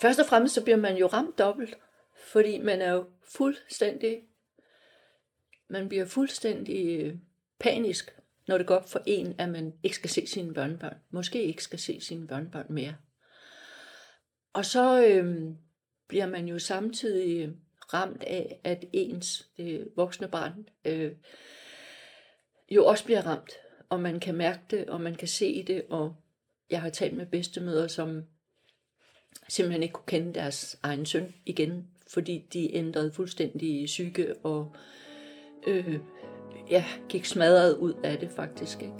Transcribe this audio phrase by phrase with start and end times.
[0.00, 1.78] Først og fremmest så bliver man jo ramt dobbelt,
[2.32, 4.22] fordi man er jo fuldstændig,
[5.68, 7.14] man bliver fuldstændig øh,
[7.58, 8.16] panisk,
[8.48, 10.96] når det går op for en, at man ikke skal se sine børnebørn.
[11.10, 12.96] Måske ikke skal se sine børnebørn mere.
[14.52, 15.54] Og så øh,
[16.08, 17.56] bliver man jo samtidig
[17.94, 21.12] ramt af, at ens det voksne barn øh,
[22.70, 23.52] jo også bliver ramt.
[23.88, 26.16] Og man kan mærke det, og man kan se det, og
[26.70, 28.24] jeg har talt med bedstemøder, som
[29.48, 34.72] simpelthen ikke kunne kende deres egen søn igen, fordi de ændrede fuldstændig psyke og
[35.66, 35.98] øh,
[36.70, 38.82] ja, gik smadret ud af det faktisk.
[38.82, 38.94] Ikke?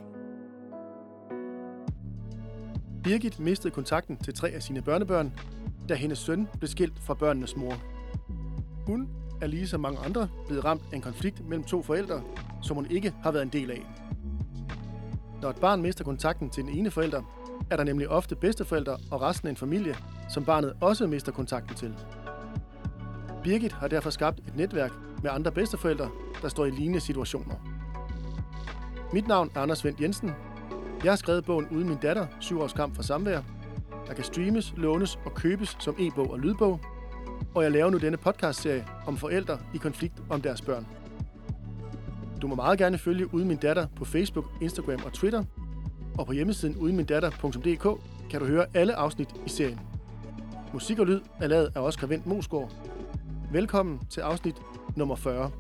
[3.05, 5.33] Birgit mistede kontakten til tre af sine børnebørn,
[5.89, 7.83] da hendes søn blev skilt fra børnenes mor.
[8.87, 9.09] Hun
[9.41, 12.23] er lige som mange andre blevet ramt af en konflikt mellem to forældre,
[12.63, 13.87] som hun ikke har været en del af.
[15.43, 17.23] Når et barn mister kontakten til den ene forælder,
[17.71, 19.97] er der nemlig ofte bedsteforældre og resten af en familie,
[20.31, 21.95] som barnet også mister kontakten til.
[23.43, 24.93] Birgit har derfor skabt et netværk
[25.23, 26.11] med andre bedsteforældre,
[26.43, 27.55] der står i lignende situationer.
[29.13, 30.31] Mit navn er Anders Vendt Jensen.
[31.05, 33.41] Jeg har skrevet bogen Uden min datter, 7 års kamp for samvær,
[34.07, 36.81] der kan streames, lånes og købes som e-bog og lydbog,
[37.55, 40.87] og jeg laver nu denne podcastserie om forældre i konflikt om deres børn.
[42.43, 45.45] Du må meget gerne følge Uden min datter på Facebook, Instagram og Twitter,
[46.19, 49.90] og på hjemmesiden udenmindatter.dk kan du høre alle afsnit i serien.
[50.73, 52.73] Musik og lyd er lavet af Oscar Vendt Mosgaard.
[53.53, 54.55] Velkommen til afsnit
[54.97, 55.53] nummer 40.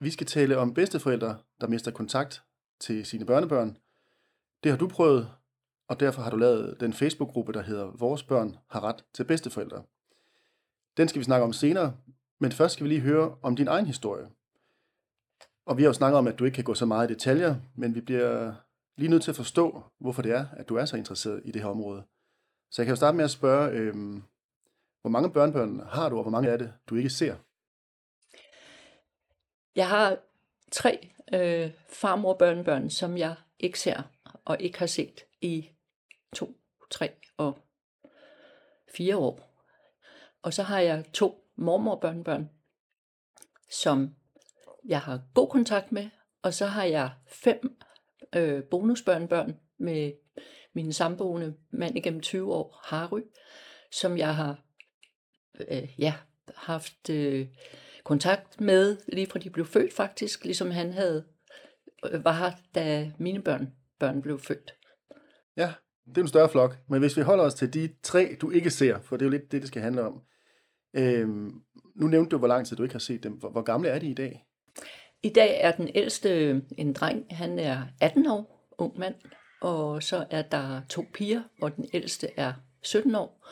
[0.00, 2.42] Vi skal tale om bedsteforældre, der mister kontakt
[2.80, 3.76] til sine børnebørn.
[4.64, 5.30] Det har du prøvet,
[5.88, 9.82] og derfor har du lavet den Facebook-gruppe, der hedder Vores børn har ret til bedsteforældre.
[10.96, 11.96] Den skal vi snakke om senere,
[12.40, 14.26] men først skal vi lige høre om din egen historie.
[15.66, 17.56] Og vi har jo snakket om, at du ikke kan gå så meget i detaljer,
[17.76, 18.54] men vi bliver
[18.96, 21.62] lige nødt til at forstå, hvorfor det er, at du er så interesseret i det
[21.62, 22.04] her område.
[22.70, 23.94] Så jeg kan jo starte med at spørge, øh,
[25.00, 27.36] hvor mange børnebørn har du, og hvor mange er det, du ikke ser?
[29.76, 30.18] Jeg har
[30.72, 34.02] tre øh, farmor børnebørn, som jeg ikke ser
[34.44, 35.70] og ikke har set i
[36.34, 36.56] to,
[36.90, 37.58] tre og
[38.96, 39.40] fire år.
[40.42, 42.50] Og så har jeg to mormor børnebørn,
[43.70, 44.14] som
[44.84, 46.10] jeg har god kontakt med,
[46.42, 47.76] og så har jeg fem
[48.36, 50.12] øh, bonusbørnebørn med
[50.72, 53.20] min samboende mand igennem 20 år, Harry,
[53.92, 54.62] som jeg har
[55.68, 56.14] øh, ja,
[56.56, 57.46] haft øh,
[58.04, 61.24] kontakt med, lige fra de blev født faktisk, ligesom han havde
[62.10, 64.74] øh, var her, da mine børn, børn blev født.
[65.56, 65.72] Ja,
[66.06, 66.76] det er en større flok.
[66.88, 69.30] Men hvis vi holder os til de tre, du ikke ser, for det er jo
[69.30, 70.22] lidt det, det skal handle om.
[70.94, 71.62] Øhm,
[71.94, 73.32] nu nævnte du, hvor lang tid du ikke har set dem.
[73.32, 74.44] Hvor, hvor gamle er de i dag?
[75.22, 79.14] I dag er den ældste en dreng, han er 18 år, ung mand,
[79.60, 83.46] og så er der to piger, og den ældste er 17 år,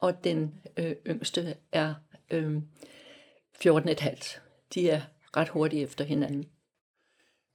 [0.00, 1.94] og den øh, yngste er
[2.30, 2.56] øh,
[3.64, 4.38] 14,5.
[4.74, 5.00] De er
[5.36, 6.44] ret hurtigt efter hinanden.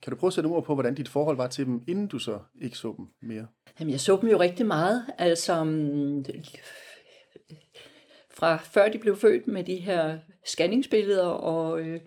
[0.03, 2.19] Kan du prøve at sætte ord på, hvordan dit forhold var til dem, inden du
[2.19, 3.47] så ikke så dem mere?
[3.79, 5.05] Jamen, jeg så dem jo rigtig meget.
[5.17, 6.23] Altså, mm,
[8.43, 12.01] fra før de blev født med de her scanningsbilleder, og øh,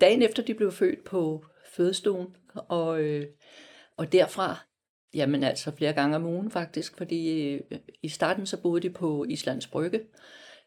[0.00, 3.26] dagen efter de blev født på fødestuen, og, øh,
[3.96, 4.56] og derfra,
[5.14, 7.60] jamen altså flere gange om ugen faktisk, fordi øh,
[8.02, 10.00] i starten så boede de på Islands Brygge,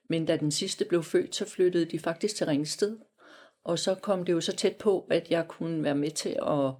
[0.10, 2.98] men da den sidste blev født, så flyttede de faktisk til Ringsted.
[3.64, 6.74] Og så kom det jo så tæt på, at jeg kunne være med til at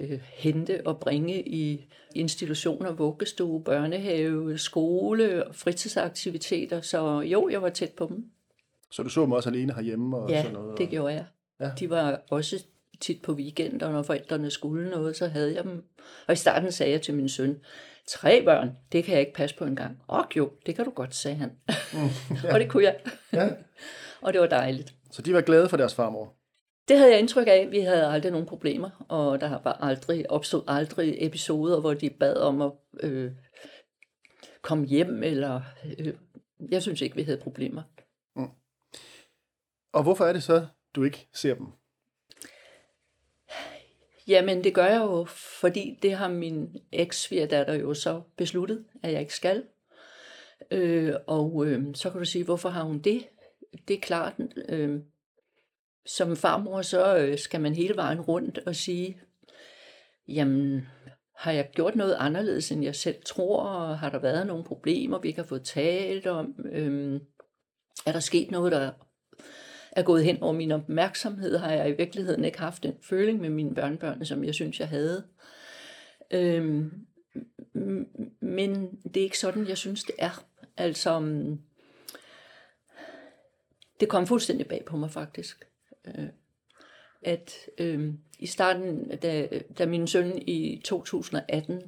[0.00, 6.80] øh, hente og bringe i institutioner, vuggestue, børnehave, skole og fritidsaktiviteter.
[6.80, 8.24] Så jo, jeg var tæt på dem.
[8.90, 10.16] Så du så dem også alene herhjemme?
[10.16, 11.24] Og ja, sådan noget, det gjorde jeg.
[11.60, 11.70] Ja.
[11.78, 12.64] De var også
[13.00, 15.84] tit på weekender, når forældrene skulle noget, så havde jeg dem.
[16.26, 17.56] Og i starten sagde jeg til min søn,
[18.08, 19.98] tre børn, det kan jeg ikke passe på en gang.
[20.06, 21.50] Og jo, det kan du godt, sagde han.
[21.92, 22.52] Mm, ja.
[22.54, 22.96] og det kunne jeg.
[23.32, 23.48] ja.
[24.22, 24.94] og det var dejligt.
[25.10, 26.35] Så de var glade for deres farmor?
[26.88, 27.70] Det havde jeg indtryk af.
[27.70, 32.36] Vi havde aldrig nogen problemer, og der var aldrig, opstod aldrig episoder, hvor de bad
[32.36, 33.32] om at øh,
[34.62, 35.60] komme hjem, eller
[35.98, 36.14] øh,
[36.70, 37.82] jeg synes ikke, vi havde problemer.
[38.36, 38.48] Mm.
[39.92, 41.66] Og hvorfor er det så, du ikke ser dem?
[44.28, 45.24] Jamen, det gør jeg jo,
[45.60, 49.64] fordi det har min eks datter jo så besluttet, at jeg ikke skal.
[50.70, 53.28] Øh, og øh, så kan du sige, hvorfor har hun det?
[53.88, 54.34] Det er klart,
[54.68, 55.00] øh,
[56.06, 59.20] som farmor, så øh, skal man hele vejen rundt og sige,
[60.28, 60.86] jamen,
[61.36, 63.62] har jeg gjort noget anderledes, end jeg selv tror?
[63.62, 66.54] Og har der været nogle problemer, vi ikke har fået talt om?
[66.72, 67.20] Øhm,
[68.06, 68.90] er der sket noget, der
[69.92, 73.50] er gået hen over min opmærksomhed, har jeg i virkeligheden ikke haft den føling med
[73.50, 75.24] mine børnebørn, som jeg synes, jeg havde.
[76.30, 76.90] Øhm,
[78.40, 80.44] men det er ikke sådan, jeg synes, det er.
[80.76, 81.60] Altså, øhm,
[84.00, 85.66] det kom fuldstændig bag på mig faktisk.
[86.06, 86.28] Øh,
[87.22, 89.48] at øh, i starten, da,
[89.78, 91.82] da min søn i 2018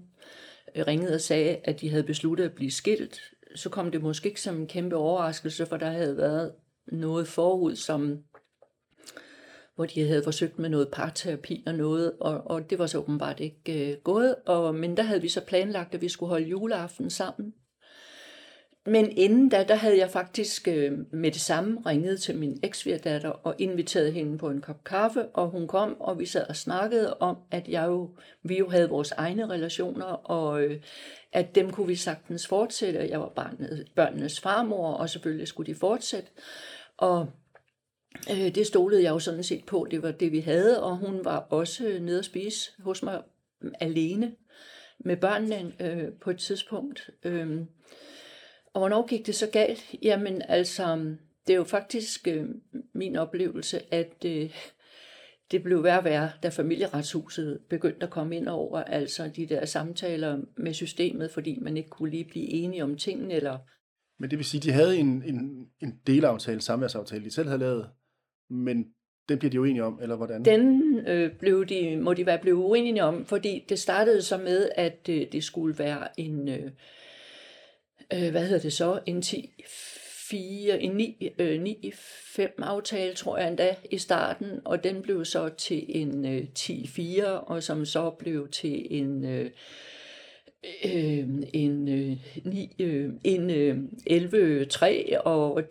[0.75, 3.21] øh, ringede og sagde, at de havde besluttet at blive skilt,
[3.55, 6.53] så kom det måske ikke som en kæmpe overraskelse, for der havde været
[6.87, 8.19] noget forud, som
[9.75, 13.41] hvor de havde forsøgt med noget parterapi og noget, og, og det var så åbenbart
[13.41, 14.35] ikke øh, gået.
[14.47, 17.55] Og, men der havde vi så planlagt, at vi skulle holde juleaften sammen.
[18.89, 23.31] Men inden da, der havde jeg faktisk øh, med det samme ringet til min eksvigerdatter
[23.31, 27.17] og inviteret hende på en kop kaffe, og hun kom, og vi sad og snakkede
[27.17, 28.11] om, at jeg jo,
[28.43, 30.81] vi jo havde vores egne relationer, og øh,
[31.33, 33.09] at dem kunne vi sagtens fortsætte.
[33.11, 36.29] Jeg var barnet, børnenes farmor, og selvfølgelig skulle de fortsætte.
[36.97, 37.29] Og
[38.31, 41.25] øh, det stolede jeg jo sådan set på, det var det vi havde, og hun
[41.25, 43.23] var også nede at spise hos mig
[43.81, 44.35] alene
[44.99, 47.11] med børnene øh, på et tidspunkt.
[47.25, 47.61] Øh,
[48.79, 49.95] og hvornår gik det så galt?
[50.03, 51.15] Jamen altså,
[51.47, 52.47] det er jo faktisk øh,
[52.95, 54.51] min oplevelse, at øh,
[55.51, 59.65] det blev værre og værre, da familieretshuset begyndte at komme ind over, altså de der
[59.65, 63.35] samtaler med systemet, fordi man ikke kunne lige blive enige om tingene.
[63.35, 63.59] Eller...
[64.19, 67.61] Men det vil sige, at de havde en, en, en delaftale, samværsaftale, de selv havde
[67.61, 67.89] lavet,
[68.51, 68.85] men
[69.29, 70.45] den bliver de uenige om, eller hvordan?
[70.45, 74.69] Den øh, blev de, må de være blevet uenige om, fordi det startede så med,
[74.75, 76.49] at øh, det skulle være en...
[76.49, 76.71] Øh,
[78.13, 79.65] øh, hvad hedder det så, en 10,
[80.31, 81.93] 4, en 9, øh, 9
[82.35, 87.27] 5 aftale, tror jeg endda, i starten, og den blev så til en øh, 10-4,
[87.27, 89.51] og som så blev til en øh,
[90.85, 93.77] øh, en, øh, 9, øh, en øh,
[94.11, 95.63] 11-3, og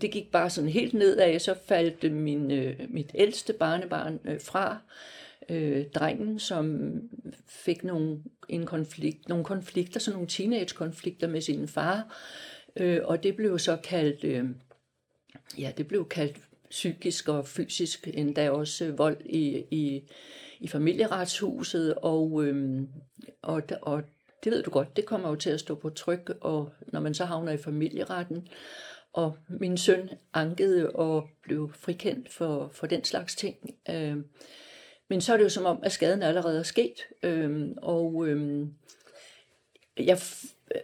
[0.00, 4.78] det gik bare sådan helt nedad, så faldt min, øh, mit ældste barnebarn øh, fra,
[5.48, 6.92] øh, drengen, som
[7.46, 12.16] fik nogle, en konflikt, nogle konflikter, sådan nogle teenage-konflikter med sin far,
[12.76, 14.44] øh, og det blev så kaldt, øh,
[15.58, 16.38] ja, det blev kaldt
[16.70, 20.02] psykisk og fysisk, endda også vold i, i,
[20.60, 22.82] i familieretshuset, og, øh,
[23.42, 24.02] og, og
[24.44, 27.14] det ved du godt, det kommer jo til at stå på tryk, og når man
[27.14, 28.48] så havner i familieretten,
[29.12, 33.56] og min søn ankede og blev frikendt for, for den slags ting.
[33.90, 34.16] Øh,
[35.14, 36.94] men så er det jo som om, at skaden allerede er sket.
[37.22, 38.74] Øhm, og øhm,
[39.98, 40.18] jeg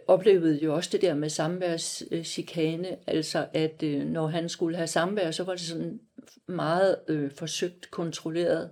[0.07, 5.31] oplevede jo også det der med samværschikane, altså at øh, når han skulle have samvær,
[5.31, 5.99] så var det sådan
[6.47, 8.69] meget øh, forsøgt kontrolleret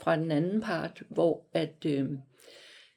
[0.00, 2.08] fra den anden part, hvor at øh,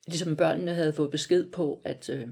[0.08, 2.28] ligesom børnene havde fået besked på, at øh,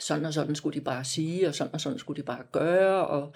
[0.00, 3.06] sådan og sådan skulle de bare sige, og sådan og sådan skulle de bare gøre,
[3.06, 3.32] og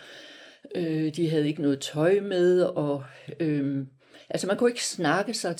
[0.75, 3.05] øh, de havde ikke noget tøj med, og
[3.41, 3.87] øh,
[4.33, 5.55] Altså man kunne ikke snakke sig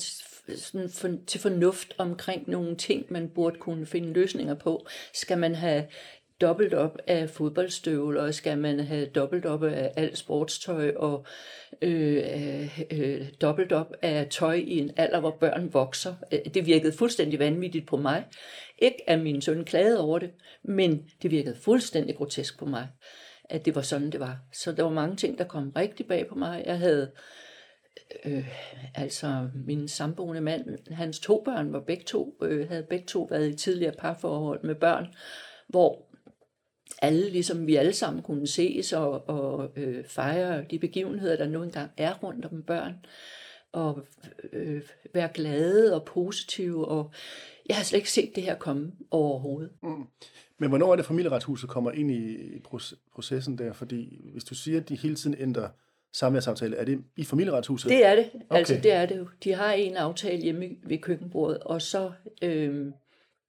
[0.57, 4.87] sådan for, til fornuft omkring nogle ting, man burde kunne finde løsninger på.
[5.13, 5.83] Skal man have
[6.41, 11.25] dobbelt op af fodboldstøvler, skal man have dobbelt op af alt sportstøj og
[11.81, 16.15] øh, øh, dobbelt op af tøj i en alder, hvor børn vokser.
[16.31, 18.25] Øh, det virkede fuldstændig vanvittigt på mig.
[18.77, 20.31] Ikke at min søn klagede over det,
[20.63, 22.87] men det virkede fuldstændig grotesk på mig,
[23.49, 24.39] at det var sådan, det var.
[24.53, 26.63] Så der var mange ting, der kom rigtig bag på mig.
[26.65, 27.19] Jeg havde øh,
[28.25, 28.47] øh,
[28.95, 33.49] altså min samboende mand, hans to børn var begge to, øh, havde begge to været
[33.49, 35.07] i tidligere parforhold med børn,
[35.69, 36.05] hvor
[37.01, 41.63] alle, ligesom vi alle sammen kunne ses og, og øh, fejre de begivenheder, der nu
[41.63, 43.05] engang er rundt om børn,
[43.71, 44.05] og
[44.53, 44.81] øh,
[45.13, 47.11] være glade og positive, og
[47.65, 49.71] jeg har slet ikke set det her komme overhovedet.
[49.83, 50.03] Mm.
[50.57, 52.59] Men hvornår er det, familieretshuset kommer ind i
[53.13, 53.73] processen der?
[53.73, 55.69] Fordi hvis du siger, at de hele tiden ændrer
[56.13, 56.75] samværdsaftale.
[56.75, 57.89] Er det i familieretshuset?
[57.89, 58.29] Det er det.
[58.33, 58.57] Okay.
[58.57, 59.27] Altså, det er det jo.
[59.43, 62.91] De har en aftale hjemme ved køkkenbordet, og så, øh,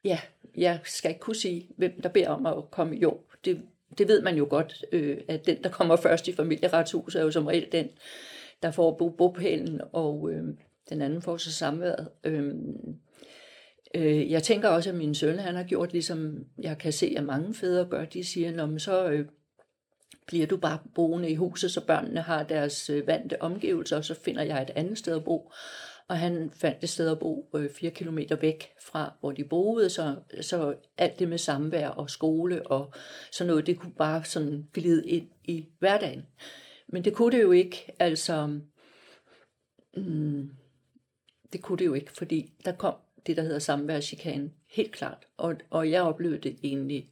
[0.04, 0.18] ja,
[0.56, 2.94] jeg skal ikke kunne sige, hvem der beder om at komme.
[2.94, 3.62] Jo, det,
[3.98, 7.30] det ved man jo godt, øh, at den, der kommer først i familieretshuset, er jo
[7.30, 7.88] som regel den,
[8.62, 10.44] der får bo bopælen, og øh,
[10.88, 12.08] den anden får så samværet.
[12.24, 12.54] Øh,
[13.94, 17.24] øh, jeg tænker også, at min søn, han har gjort, ligesom jeg kan se, at
[17.24, 19.26] mange fædre gør, de siger, Nå, så øh,
[20.26, 24.14] bliver du bare boende i huset, så børnene har deres øh, vante omgivelser, og så
[24.14, 25.52] finder jeg et andet sted at bo.
[26.08, 29.90] Og han fandt et sted at bo øh, fire kilometer væk fra, hvor de boede,
[29.90, 32.94] så, så alt det med samvær og skole og
[33.32, 36.26] sådan noget, det kunne bare sådan glide ind i hverdagen.
[36.88, 38.60] Men det kunne det jo ikke, altså,
[39.96, 40.50] mm,
[41.52, 42.94] det kunne det jo ikke, fordi der kom
[43.26, 45.26] det, der hedder samværschikane, helt klart.
[45.36, 47.10] Og, og jeg oplevede det egentlig.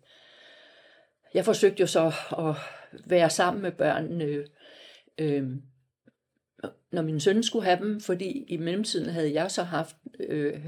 [1.35, 2.55] Jeg forsøgte jo så at
[3.07, 4.25] være sammen med børnene.
[4.25, 4.47] Øh,
[5.19, 5.51] øh,
[6.93, 10.61] når min søn skulle have dem, fordi i mellemtiden havde jeg så haft øh,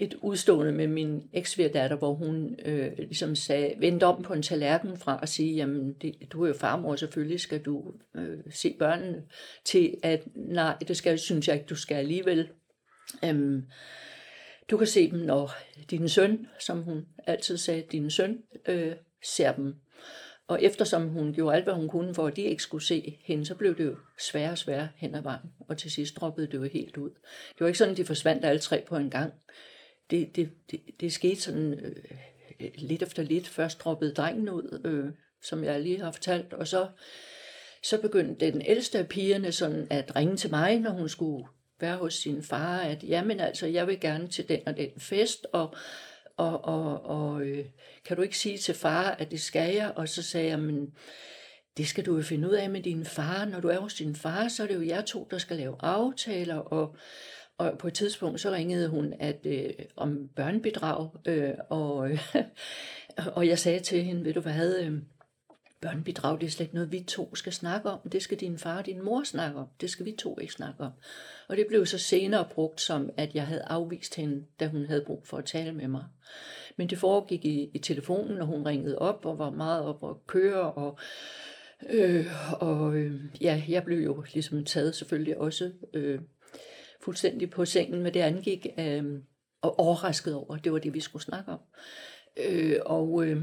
[0.00, 4.96] et udstående med min eksvigerdatter, hvor hun øh, ligesom sagde, vendte om på en tallerken
[4.96, 9.22] fra at sige, jamen det, du er jo farmor, selvfølgelig skal du øh, se børnene,
[9.64, 12.48] til at nej, det skal, synes jeg ikke, du skal alligevel.
[13.24, 13.62] Øhm,
[14.70, 15.50] du kan se dem, når
[15.90, 18.92] din søn, som hun altid sagde, din søn øh,
[19.24, 19.74] ser dem.
[20.48, 23.46] Og eftersom hun gjorde alt, hvad hun kunne for, at de ikke skulle se hende,
[23.46, 25.52] så blev det jo sværere og sværere hen ad vejen.
[25.68, 27.10] Og til sidst droppede det jo helt ud.
[27.48, 29.32] Det var ikke sådan, at de forsvandt alle tre på en gang.
[30.10, 33.48] Det, det, det, det skete sådan øh, lidt efter lidt.
[33.48, 36.88] Først droppede drengen ud, øh, som jeg lige har fortalt, og så,
[37.82, 41.46] så begyndte den ældste af pigerne sådan at ringe til mig, når hun skulle
[41.80, 45.46] være hos sin far, at jamen altså, jeg vil gerne til den og den fest,
[45.52, 45.74] og
[46.36, 47.64] og, og, og øh,
[48.04, 49.92] kan du ikke sige til far, at det skal jeg?
[49.96, 50.94] Og så sagde jeg, men
[51.76, 53.44] det skal du jo finde ud af med din far.
[53.44, 55.76] Når du er hos din far, så er det jo jer to, der skal lave
[55.80, 56.56] aftaler.
[56.56, 56.96] Og,
[57.58, 62.36] og på et tidspunkt så ringede hun at øh, om børnebidrag, øh, og, øh,
[63.36, 64.92] og jeg sagde til hende, ved du hvad, øh,
[65.82, 68.08] børnebidrag, det er slet ikke noget, vi to skal snakke om.
[68.12, 69.66] Det skal din far og din mor snakke om.
[69.80, 70.92] Det skal vi to ikke snakke om.
[71.48, 75.04] Og det blev så senere brugt som, at jeg havde afvist hende, da hun havde
[75.06, 76.04] brug for at tale med mig.
[76.76, 80.22] Men det foregik i, i telefonen, og hun ringede op og var meget op og
[80.26, 80.72] køre.
[80.72, 80.98] Og,
[81.90, 82.26] øh,
[82.60, 86.20] og øh, ja, jeg blev jo ligesom taget selvfølgelig også øh,
[87.04, 88.66] fuldstændig på sengen, med det angik.
[88.78, 89.04] Øh,
[89.62, 91.60] og overrasket over, at det var det, vi skulle snakke om.
[92.36, 93.26] Øh, og...
[93.26, 93.42] Øh,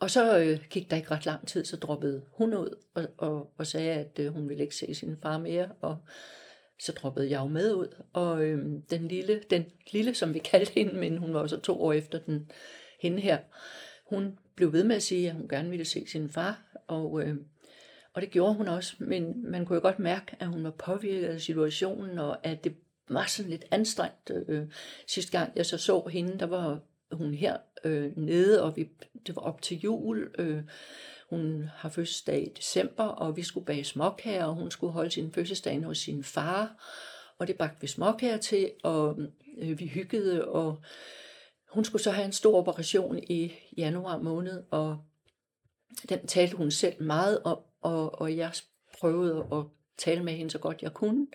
[0.00, 3.52] og så øh, gik der ikke ret lang tid, så droppede hun ud og, og,
[3.58, 5.68] og sagde, at øh, hun ville ikke se sin far mere.
[5.80, 5.98] Og
[6.78, 8.02] så droppede jeg jo med ud.
[8.12, 11.82] Og øh, den lille, den lille, som vi kaldte hende, men hun var også to
[11.82, 12.50] år efter den,
[13.00, 13.38] hende her,
[14.06, 16.62] hun blev ved med at sige, at hun gerne ville se sin far.
[16.86, 17.36] Og, øh,
[18.12, 21.28] og det gjorde hun også, men man kunne jo godt mærke, at hun var påvirket
[21.28, 22.76] af situationen, og at det
[23.08, 24.30] var sådan lidt anstrengt.
[24.48, 24.66] Øh,
[25.06, 26.80] sidste gang jeg så så hende, der var
[27.12, 28.88] hun her øh, nede, og vi,
[29.26, 30.30] det var op til jul.
[30.38, 30.62] Øh,
[31.30, 35.32] hun har fødselsdag i december, og vi skulle bage småkager, og hun skulle holde sin
[35.32, 36.84] fødselsdag hos sin far.
[37.38, 39.18] Og det bagte vi småkager til, og
[39.58, 40.78] øh, vi hyggede, og
[41.72, 44.98] hun skulle så have en stor operation i januar måned, og
[46.08, 48.52] den talte hun selv meget om, og, og jeg
[49.00, 49.64] prøvede at
[49.98, 51.26] tale med hende så godt jeg kunne.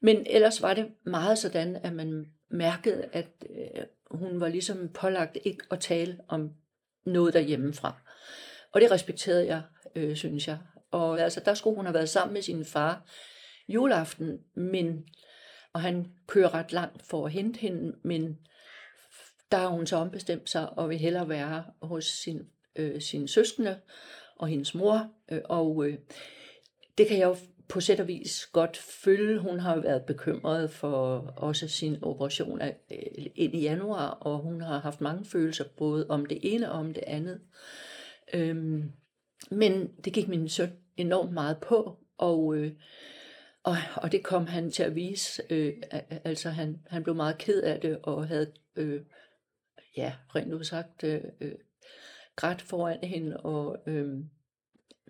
[0.00, 5.38] Men ellers var det meget sådan, at man mærkede, at øh, hun var ligesom pålagt
[5.44, 6.50] ikke at tale om
[7.06, 8.00] noget derhjemmefra.
[8.72, 9.62] Og det respekterede jeg,
[9.96, 10.58] øh, synes jeg.
[10.90, 13.04] Og altså, der skulle hun have været sammen med sin far
[13.68, 15.04] juleaften, men,
[15.72, 18.38] og han kører ret langt for at hente hende, men
[19.50, 22.40] der har hun så ombestemt sig og vil hellere være hos sin,
[22.76, 23.80] øh, sine søskende
[24.36, 25.10] og hendes mor.
[25.32, 25.98] Øh, og øh,
[26.98, 27.36] det kan jeg jo
[27.70, 29.38] på sæt og vis godt følge.
[29.38, 32.72] Hun har været bekymret for også sin operation øh,
[33.34, 36.94] ind i januar, og hun har haft mange følelser, både om det ene og om
[36.94, 37.40] det andet.
[38.34, 38.92] Øhm,
[39.50, 42.72] men det gik min søn enormt meget på, og, øh,
[43.62, 45.42] og, og det kom han til at vise.
[45.50, 45.74] Øh,
[46.24, 49.00] altså han, han blev meget ked af det, og havde, øh,
[49.96, 51.52] ja, rent udsagt, øh, øh,
[52.36, 53.78] grædt foran hende, og...
[53.86, 54.18] Øh,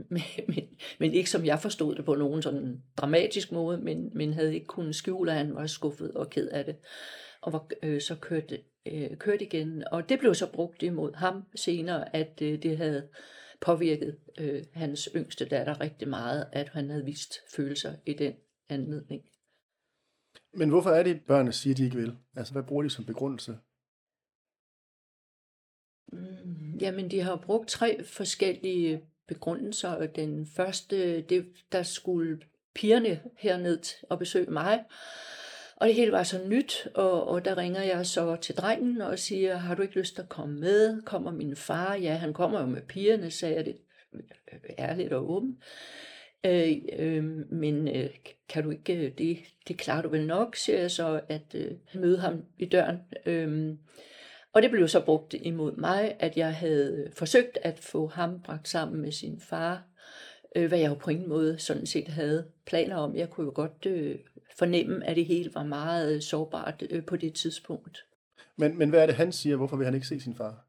[0.11, 4.33] men, men, men ikke som jeg forstod det på nogen sådan dramatisk måde, men, men
[4.33, 6.77] havde ikke kunnet skjule, at han var skuffet og ked af det,
[7.41, 8.53] og var øh, så kørt,
[8.87, 9.85] øh, kørt igen.
[9.93, 13.09] Og det blev så brugt imod ham senere, at øh, det havde
[13.61, 18.35] påvirket øh, hans yngste datter rigtig meget, at han havde vist følelser i den
[18.69, 19.23] anledning.
[20.55, 22.17] Men hvorfor er det, børnene siger, de ikke vil?
[22.37, 23.59] Altså, hvad bruger de som begrundelse?
[26.13, 30.07] Mm, jamen, de har brugt tre forskellige begrundelser.
[30.07, 32.39] Den første, det, der skulle
[32.75, 34.85] pigerne herned og besøge mig,
[35.77, 39.19] og det hele var så nyt, og, og der ringer jeg så til drengen og
[39.19, 41.03] siger, har du ikke lyst til at komme med?
[41.03, 41.95] Kommer min far?
[41.95, 43.77] Ja, han kommer jo med pigerne, sagde jeg det
[44.15, 44.21] øh,
[44.79, 45.59] ærligt og åbent.
[46.47, 48.11] Øh, øh, men øh,
[48.49, 51.73] kan du ikke, øh, det, det klarer du vel nok, siger jeg så, at øh,
[51.95, 52.99] møde ham i døren.
[53.27, 53.75] Øh,
[54.53, 58.69] og det blev så brugt imod mig, at jeg havde forsøgt at få ham bragt
[58.69, 59.83] sammen med sin far,
[60.57, 63.17] øh, hvad jeg jo på ingen måde sådan set havde planer om.
[63.17, 64.19] Jeg kunne jo godt øh,
[64.59, 68.05] fornemme, at det hele var meget sårbart øh, på det tidspunkt.
[68.57, 69.57] Men, men hvad er det, han siger?
[69.57, 70.67] Hvorfor vil han ikke se sin far?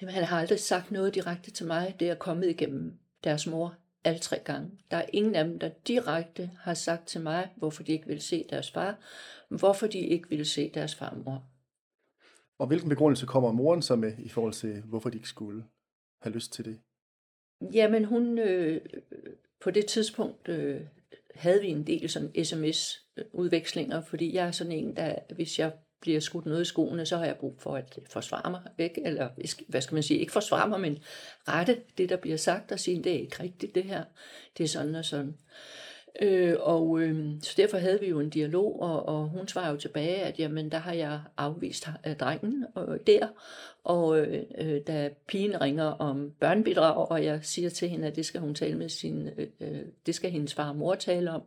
[0.00, 1.94] Jamen, han har aldrig sagt noget direkte til mig.
[2.00, 4.70] Det er kommet igennem deres mor alle tre gange.
[4.90, 8.20] Der er ingen af dem, der direkte har sagt til mig, hvorfor de ikke vil
[8.20, 8.98] se deres far,
[9.48, 11.44] hvorfor de ikke vil se deres farmor.
[12.60, 15.64] Og hvilken begrundelse kommer moren så med i forhold til, hvorfor de ikke skulle
[16.22, 16.78] have lyst til det?
[17.72, 18.80] Jamen hun, øh,
[19.60, 20.80] på det tidspunkt, øh,
[21.34, 26.20] havde vi en del sådan sms-udvekslinger, fordi jeg er sådan en, der hvis jeg bliver
[26.20, 29.06] skudt noget i skoene, så har jeg brug for at forsvare mig, ikke?
[29.06, 29.28] eller
[29.68, 30.98] hvad skal man sige, ikke forsvare mig, men
[31.48, 34.04] rette det, der bliver sagt, og sige, det er ikke rigtigt det her,
[34.58, 35.28] det er sådan og sådan.
[35.28, 35.34] Øh,
[36.22, 39.76] Øh, og øh, så derfor havde vi jo en dialog, og, og hun svarer jo
[39.76, 43.28] tilbage, at jamen, der har jeg afvist uh, drengen øh, der,
[43.84, 48.26] og øh, øh, da pigen ringer om børnebidrag, og jeg siger til hende, at det
[48.26, 51.42] skal hun tale med sin, øh, øh det skal hendes far og mor tale om,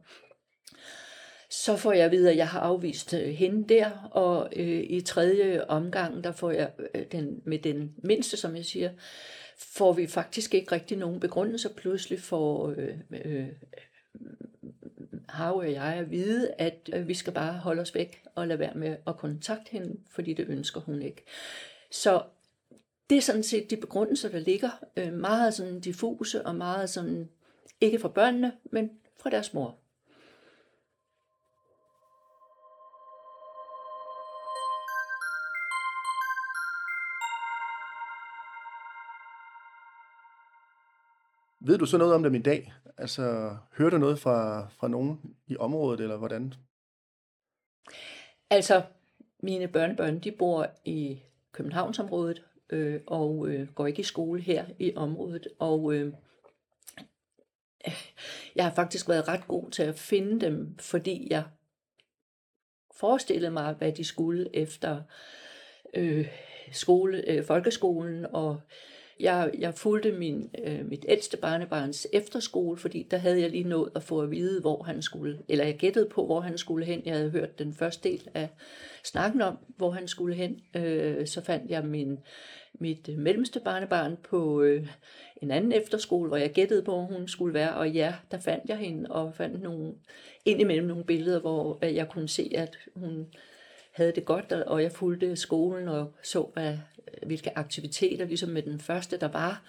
[1.50, 5.65] så får jeg at vide, at jeg har afvist hende der, og øh, i tredje
[5.67, 8.89] omgang, der får jeg øh, den, med den mindste, som jeg siger,
[9.58, 11.70] får vi faktisk ikke rigtig nogen begrundelse.
[11.70, 13.48] Pludselig får øh, øh,
[15.34, 18.60] Harve og jeg at vide, at øh, vi skal bare holde os væk og lade
[18.60, 21.24] være med at kontakte hende, fordi det ønsker hun ikke.
[21.92, 22.24] Så
[23.10, 24.70] det er sådan set de begrundelser, der ligger.
[24.98, 27.30] Øh, meget sådan diffuse og meget sådan,
[27.82, 29.78] ikke fra børnene, men fra deres mor.
[41.65, 42.74] Ved du så noget om dem i dag?
[42.98, 46.53] Altså, hører du noget fra, fra nogen i området, eller hvordan?
[48.50, 48.82] Altså,
[49.39, 54.96] mine børnebørn, de bor i Københavnsområdet, øh, og øh, går ikke i skole her i
[54.96, 56.13] området, og øh,
[58.55, 61.43] jeg har faktisk været ret god til at finde dem, fordi jeg
[62.96, 65.01] forestillede mig, hvad de skulle efter
[65.93, 66.27] øh,
[66.72, 68.62] skole, øh, folkeskolen, og
[69.20, 73.91] jeg, jeg fulgte min, øh, mit ældste barnebarns efterskole, fordi der havde jeg lige nået
[73.96, 77.01] at få at vide, hvor han skulle, eller jeg gættede på, hvor han skulle hen.
[77.05, 78.50] Jeg havde hørt den første del af
[79.03, 80.60] snakken om, hvor han skulle hen.
[80.75, 82.20] Øh, så fandt jeg min,
[82.74, 84.88] mit øh, mellemste barnebarn på øh,
[85.41, 87.74] en anden efterskole, hvor jeg gættede på, hvor hun skulle være.
[87.74, 89.93] Og ja, der fandt jeg hende, og fandt nogle,
[90.46, 93.28] indimellem nogle billeder, hvor jeg kunne se, at hun
[93.91, 98.62] havde det godt, og jeg fulgte skolen og så, hvad, Øh, hvilke aktiviteter, ligesom med
[98.62, 99.63] den første, der var,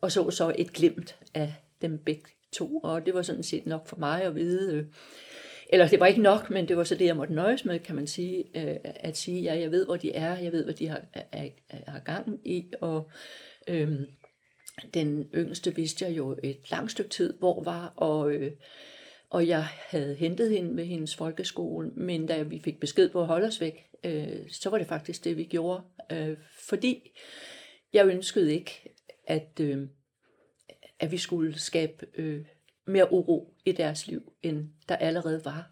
[0.00, 3.86] og så så et glimt af dem begge to, og det var sådan set nok
[3.86, 4.84] for mig at vide, øh,
[5.68, 7.96] eller det var ikke nok, men det var så det, jeg måtte nøjes med, kan
[7.96, 10.88] man sige, øh, at sige, ja, jeg ved, hvor de er, jeg ved, hvad de
[10.88, 13.10] har, er, er gang i, og
[13.68, 14.06] øhm,
[14.94, 18.52] den yngste vidste jeg jo et langt stykke tid, hvor var, og øh,
[19.30, 23.26] og jeg havde hentet hende ved hendes folkeskole, men da vi fik besked på at
[23.26, 25.82] holde os væk, øh, så var det faktisk det, vi gjorde.
[26.12, 27.10] Øh, fordi
[27.92, 28.94] jeg ønskede ikke,
[29.26, 29.88] at, øh,
[31.00, 32.44] at vi skulle skabe øh,
[32.86, 35.70] mere uro i deres liv, end der allerede var.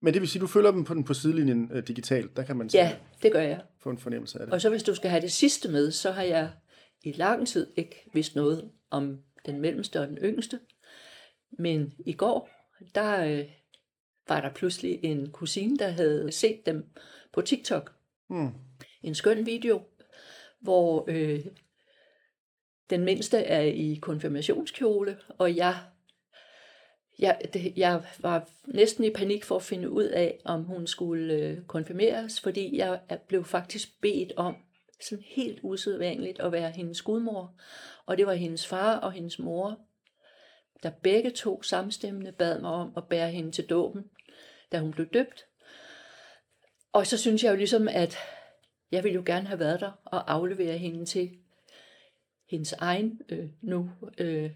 [0.00, 2.42] Men det vil sige, at du følger dem på, den, på sidelinjen øh, digitalt, der
[2.42, 3.60] kan man ja, det gør jeg.
[3.78, 4.54] få en fornemmelse af det.
[4.54, 6.50] Og så hvis du skal have det sidste med, så har jeg
[7.02, 10.60] i lang tid ikke vidst noget om den mellemste og den yngste.
[11.58, 12.57] Men i går,
[12.94, 13.44] der øh,
[14.28, 16.84] var der pludselig en kusine, der havde set dem
[17.32, 17.94] på TikTok.
[18.30, 18.50] Mm.
[19.02, 19.82] En skøn video,
[20.60, 21.44] hvor øh,
[22.90, 25.76] den mindste er i konfirmationskjole, og jeg,
[27.18, 31.34] jeg, det, jeg var næsten i panik for at finde ud af, om hun skulle
[31.34, 34.56] øh, konfirmeres, fordi jeg blev faktisk bedt om,
[35.00, 37.54] sådan helt usædvanligt, at være hendes gudmor.
[38.06, 39.78] Og det var hendes far og hendes mor,
[40.82, 44.04] der begge to samstemmende bad mig om at bære hende til dåben,
[44.72, 45.46] da hun blev døbt.
[46.92, 48.16] Og så synes jeg jo ligesom, at
[48.92, 51.30] jeg ville jo gerne have været der og aflevere hende til
[52.50, 54.50] hendes egen øh, nu øh,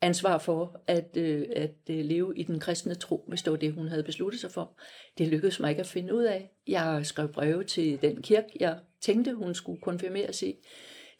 [0.00, 3.72] ansvar for at, øh, at øh, leve i den kristne tro, hvis det var det,
[3.72, 4.78] hun havde besluttet sig for.
[5.18, 6.50] Det lykkedes mig ikke at finde ud af.
[6.66, 10.54] Jeg skrev breve til den kirke, jeg tænkte, hun skulle konfirmeres i.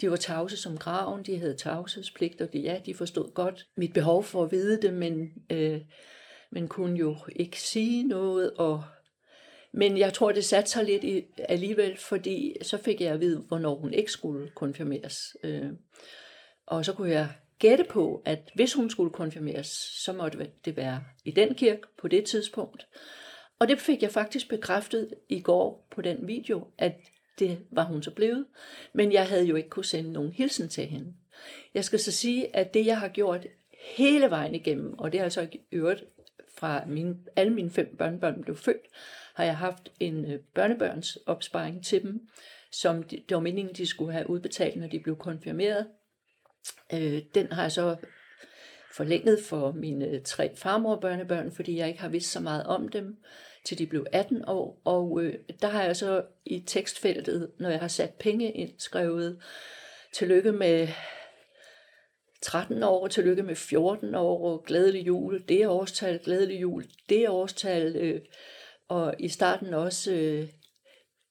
[0.01, 3.93] De var tavse som graven, de havde tavshedspligt, og de, ja, de forstod godt mit
[3.93, 5.81] behov for at vide det, men, øh,
[6.51, 8.51] men kunne jo ikke sige noget.
[8.51, 8.85] Og,
[9.73, 13.45] men jeg tror, det satte sig lidt i, alligevel, fordi så fik jeg at vide,
[13.49, 15.37] hvornår hun ikke skulle konfirmeres.
[15.45, 15.71] Øh,
[16.67, 19.67] og så kunne jeg gætte på, at hvis hun skulle konfirmeres,
[20.05, 22.87] så måtte det være i den kirke på det tidspunkt.
[23.59, 26.95] Og det fik jeg faktisk bekræftet i går på den video, at
[27.40, 28.46] det var hun så blevet.
[28.92, 31.14] Men jeg havde jo ikke kunne sende nogen hilsen til hende.
[31.74, 33.46] Jeg skal så sige, at det jeg har gjort
[33.96, 36.05] hele vejen igennem, og det har jeg så ikke øvrigt
[36.59, 38.87] fra mine, alle mine fem børnebørn blev født,
[39.35, 42.29] har jeg haft en øh, børnebørns opsparing til dem,
[42.72, 45.87] som det var meningen, de skulle have udbetalt, når de blev konfirmeret.
[46.94, 47.96] Øh, den har jeg så
[48.92, 52.88] forlænget for mine øh, tre farmor børnebørn, fordi jeg ikke har vidst så meget om
[52.88, 53.16] dem
[53.64, 54.81] til de blev 18 år.
[54.85, 59.42] Og øh, der har jeg så i tekstfeltet, når jeg har sat penge ind, skrevet
[60.12, 60.88] tillykke med
[62.42, 67.31] 13 år, tillykke med 14 år, glædelig jul, det er årstal, glædelig jul, det er
[67.31, 68.20] årstal, øh,
[68.88, 70.49] og i starten også øh,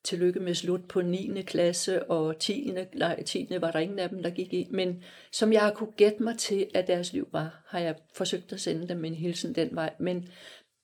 [0.04, 1.42] tillykke med slut på 9.
[1.42, 2.74] klasse, og 10.
[2.94, 3.48] Nej, 10.
[3.62, 6.38] var der ingen af dem, der gik i, men som jeg har kunne gætte mig
[6.38, 9.94] til, at deres liv var, har jeg forsøgt at sende dem en hilsen den vej,
[10.00, 10.30] men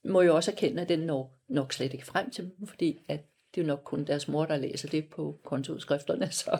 [0.05, 3.19] må jo også erkende, at den når nok slet ikke frem til dem, fordi at
[3.55, 6.31] det er jo nok kun deres mor, der læser det på kontoudskrifterne.
[6.31, 6.59] Så.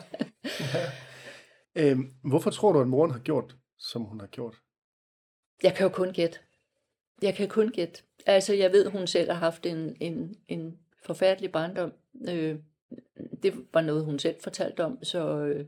[1.78, 4.54] Øhm, hvorfor tror du, at moren har gjort, som hun har gjort?
[5.62, 6.38] Jeg kan jo kun gætte.
[7.22, 8.02] Jeg kan kun gætte.
[8.26, 11.92] Altså, jeg ved, hun selv har haft en, en, en forfærdelig barndom.
[12.28, 12.58] Øh,
[13.42, 15.66] det var noget, hun selv fortalte om, så øh,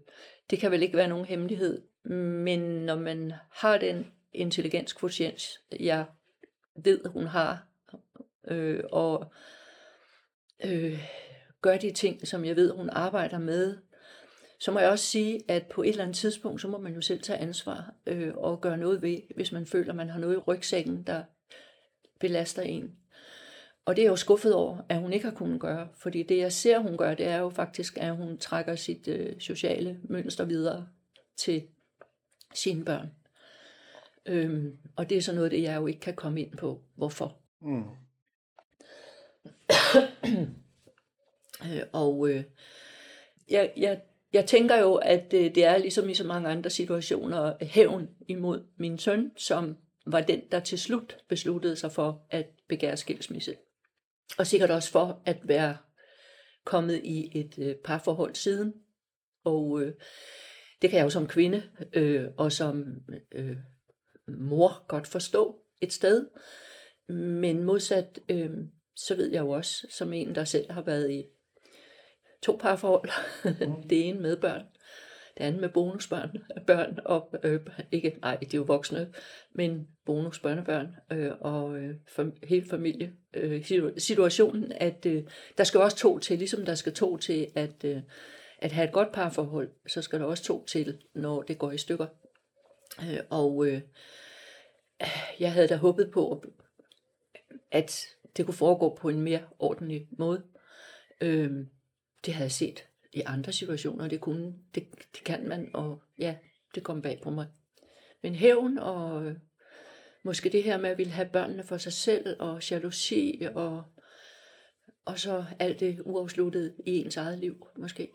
[0.50, 1.82] det kan vel ikke være nogen hemmelighed.
[2.44, 5.42] Men når man har den intelligenskvotient,
[5.80, 6.04] jeg
[6.84, 7.67] ved, hun har,
[8.48, 9.33] øh, og
[10.64, 11.01] øh,
[11.62, 13.77] gør de ting, som jeg ved, hun arbejder med,
[14.61, 17.01] så må jeg også sige, at på et eller andet tidspunkt, så må man jo
[17.01, 20.38] selv tage ansvar øh, og gøre noget ved, hvis man føler, man har noget i
[20.38, 21.22] rygsækken, der
[22.20, 22.96] belaster en.
[23.85, 26.38] Og det er jeg jo skuffet over, at hun ikke har kunnet gøre, fordi det
[26.38, 30.44] jeg ser, hun gør, det er jo faktisk, at hun trækker sit øh, sociale mønster
[30.44, 30.87] videre
[31.37, 31.62] til
[32.55, 33.11] sine børn.
[34.27, 37.37] Øhm, og det er så noget, det jeg jo ikke kan komme ind på, hvorfor.
[37.61, 37.85] Mm.
[41.64, 42.44] øh, og øh,
[43.51, 44.01] jeg, jeg,
[44.33, 48.66] jeg tænker jo, at øh, det er ligesom i så mange andre situationer hævn imod
[48.77, 53.57] min søn, som var den, der til slut besluttede sig for at begære skilsmisse.
[54.38, 55.77] Og sikkert også for at være
[56.64, 58.75] kommet i et øh, parforhold siden.
[59.44, 59.92] Og øh,
[60.83, 62.85] det kan jeg jo som kvinde øh, og som
[63.33, 63.57] øh,
[64.29, 66.27] mor godt forstå et sted.
[67.09, 68.51] Men modsat, øh,
[68.97, 71.25] så ved jeg jo også, som en, der selv har været i
[72.42, 73.11] to parforhold,
[73.44, 73.83] mm.
[73.90, 74.62] det ene med børn,
[75.38, 76.31] det andet med bonusbørn,
[76.66, 77.61] børn og, øh,
[77.92, 79.12] ikke, nej, de er jo voksne,
[79.53, 83.12] men bonusbørnebørn øh, og øh, for, hele familie.
[83.35, 83.64] Øh,
[83.99, 85.25] situationen, at øh,
[85.59, 88.03] der skal også to til, ligesom der skal to til at, øh,
[88.59, 91.79] at have et godt parforhold, så skal der også to til, når det går i
[91.79, 92.07] stykker.
[93.01, 93.81] Øh, og øh,
[95.40, 96.38] jeg havde da håbet på, at
[98.37, 100.42] det kunne foregå på en mere ordentlig måde.
[101.20, 101.50] Øh,
[102.24, 106.37] det havde jeg set i andre situationer, det kunne, det, det kan man, og ja,
[106.74, 107.46] det kom bag på mig.
[108.22, 109.37] Men hævn og øh,
[110.22, 113.85] måske det her med at ville have børnene for sig selv, og jalousi, og,
[115.04, 118.12] og så alt det uafsluttet i ens eget liv, måske.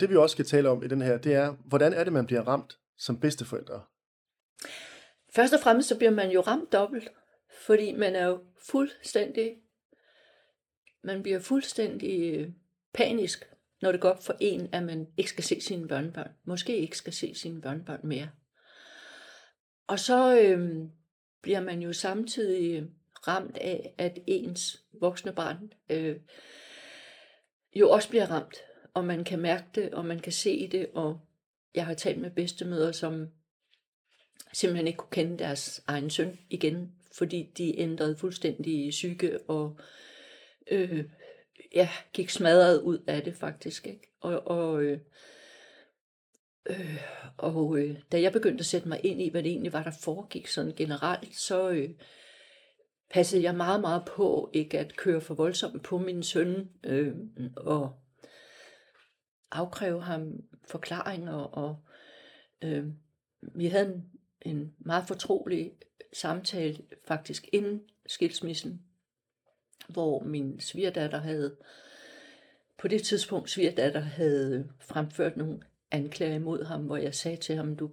[0.00, 2.26] Det vi også skal tale om i den her, det er, hvordan er det, man
[2.26, 3.82] bliver ramt som bedsteforældre?
[5.34, 7.12] Først og fremmest så bliver man jo ramt dobbelt,
[7.66, 9.56] fordi man er jo fuldstændig,
[11.02, 12.48] man bliver fuldstændig øh,
[12.94, 13.48] panisk,
[13.82, 16.30] når det går op for en, at man ikke skal se sine børnebørn.
[16.44, 18.30] Måske ikke skal se sine børnebørn mere.
[19.86, 20.88] Og så øh,
[21.42, 22.88] bliver man jo samtidig øh,
[23.28, 26.16] ramt af, at ens voksne barn øh,
[27.74, 28.56] jo også bliver ramt.
[28.96, 31.20] Og man kan mærke det, og man kan se det, og
[31.74, 33.28] jeg har talt med bedstemøder, som
[34.52, 39.78] simpelthen ikke kunne kende deres egen søn igen, fordi de ændrede fuldstændig psyke og
[40.70, 41.04] øh,
[41.74, 43.86] ja, gik smadret ud af det faktisk.
[43.86, 44.12] Ikke?
[44.20, 45.00] Og, og, øh,
[46.66, 47.02] øh,
[47.36, 49.98] og øh, da jeg begyndte at sætte mig ind i, hvad det egentlig var, der
[50.02, 51.90] foregik sådan generelt, så øh,
[53.10, 57.14] passede jeg meget, meget på ikke at køre for voldsomt på min søn øh,
[57.56, 58.02] og
[59.50, 61.34] afkræve ham forklaringer.
[61.34, 61.76] Og,
[62.62, 62.86] øh,
[63.40, 65.72] vi havde en en meget fortrolig
[66.12, 66.78] samtale,
[67.08, 68.82] faktisk inden skilsmissen,
[69.88, 71.56] hvor min svigerdatter havde,
[72.78, 77.76] på det tidspunkt svigerdatter havde fremført nogle anklager imod ham, hvor jeg sagde til ham,
[77.76, 77.90] du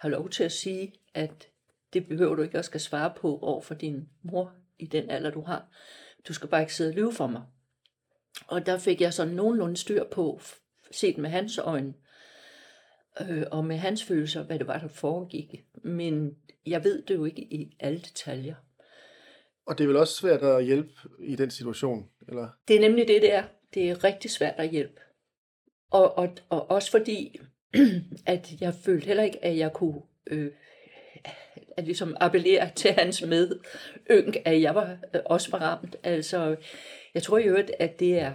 [0.00, 1.48] har lov til at sige, at
[1.92, 5.30] det behøver du ikke at skal svare på over for din mor i den alder,
[5.30, 5.68] du har.
[6.28, 7.42] Du skal bare ikke sidde og lyve for mig.
[8.46, 10.40] Og der fik jeg sådan nogenlunde styr på,
[10.90, 11.94] set med hans øjne,
[13.20, 15.64] øh, og med hans følelser, hvad det var, der foregik.
[15.82, 18.54] Men jeg ved det jo ikke i alle detaljer.
[19.66, 22.48] Og det er vel også svært at hjælpe i den situation, eller?
[22.68, 23.44] Det er nemlig det, det er.
[23.74, 25.00] Det er rigtig svært at hjælpe.
[25.90, 27.40] Og, og, og også fordi,
[28.26, 30.50] at jeg følte heller ikke, at jeg kunne øh,
[31.76, 33.58] at ligesom appellere til hans med
[34.10, 35.96] ynk, at jeg var, øh, også var ramt.
[36.02, 36.56] Altså,
[37.14, 38.32] jeg tror jo, at det er,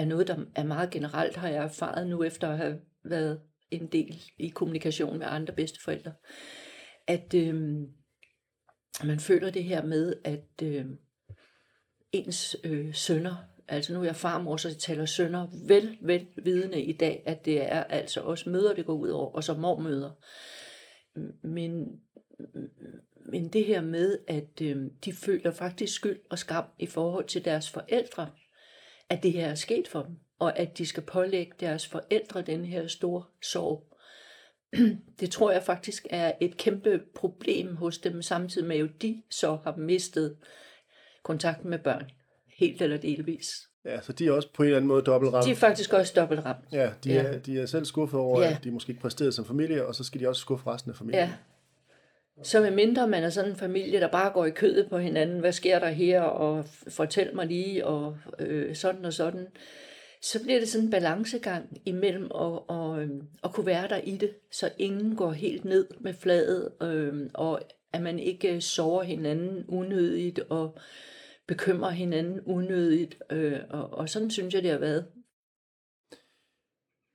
[0.00, 3.86] er noget, der er meget generelt, har jeg erfaret nu, efter at have været en
[3.86, 6.12] del i kommunikation med andre bedsteforældre,
[7.06, 7.54] at øh,
[9.04, 10.86] man føler det her med, at øh,
[12.12, 13.34] ens øh, sønner,
[13.68, 17.44] altså nu er jeg farmor, så jeg taler sønner, vel, vel vidende i dag, at
[17.44, 20.10] det er altså også møder, det går ud over, og så mormøder.
[21.46, 22.00] Men,
[23.26, 27.44] men det her med, at øh, de føler faktisk skyld og skam i forhold til
[27.44, 28.30] deres forældre,
[29.10, 32.64] at det her er sket for dem, og at de skal pålægge deres forældre den
[32.64, 33.86] her store sorg.
[35.20, 39.58] Det tror jeg faktisk er et kæmpe problem hos dem, samtidig med at de så
[39.64, 40.36] har mistet
[41.22, 42.10] kontakten med børn,
[42.58, 43.50] helt eller delvis.
[43.84, 45.44] Ja, så de er også på en eller anden måde dobbeltramt.
[45.46, 46.64] De er faktisk også dobbeltramt.
[46.72, 47.22] Ja, de, Ja.
[47.22, 48.50] Er, de er selv skuffet over, Ja.
[48.56, 50.96] at de måske ikke præsterede som familie, og så skal de også skuffe resten af
[50.96, 51.22] familien.
[51.28, 51.32] Ja.
[52.42, 55.40] Så med mindre man er sådan en familie, der bare går i kødet på hinanden,
[55.40, 59.46] hvad sker der her, og fortæl mig lige, og øh, sådan og sådan,
[60.22, 63.10] så bliver det sådan en balancegang imellem at, og, øh,
[63.44, 67.60] at kunne være der i det, så ingen går helt ned med fladet, øh, og
[67.92, 70.78] at man ikke sover hinanden unødigt, og
[71.48, 75.06] bekymrer hinanden unødigt, øh, og, og sådan synes jeg, det har været.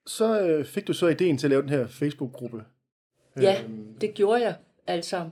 [0.07, 2.63] Så øh, fik du så ideen til at lave den her Facebook-gruppe.
[3.41, 4.55] Ja, Øhm, det gjorde jeg.
[4.87, 5.29] Altså,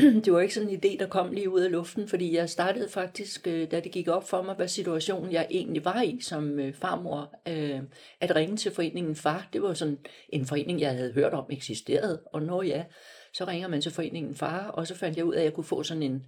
[0.24, 2.88] det var ikke sådan en idé, der kom lige ud af luften, fordi jeg startede
[2.88, 6.58] faktisk, øh, da det gik op for mig, hvad situationen jeg egentlig var i som
[6.58, 7.80] øh, farmor, øh,
[8.20, 9.48] at ringe til foreningen Far.
[9.52, 9.98] Det var sådan
[10.28, 12.84] en forening, jeg havde hørt om eksisterede, og når ja,
[13.32, 15.64] så ringer man til foreningen Far, og så fandt jeg ud af, at jeg kunne
[15.64, 16.24] få sådan en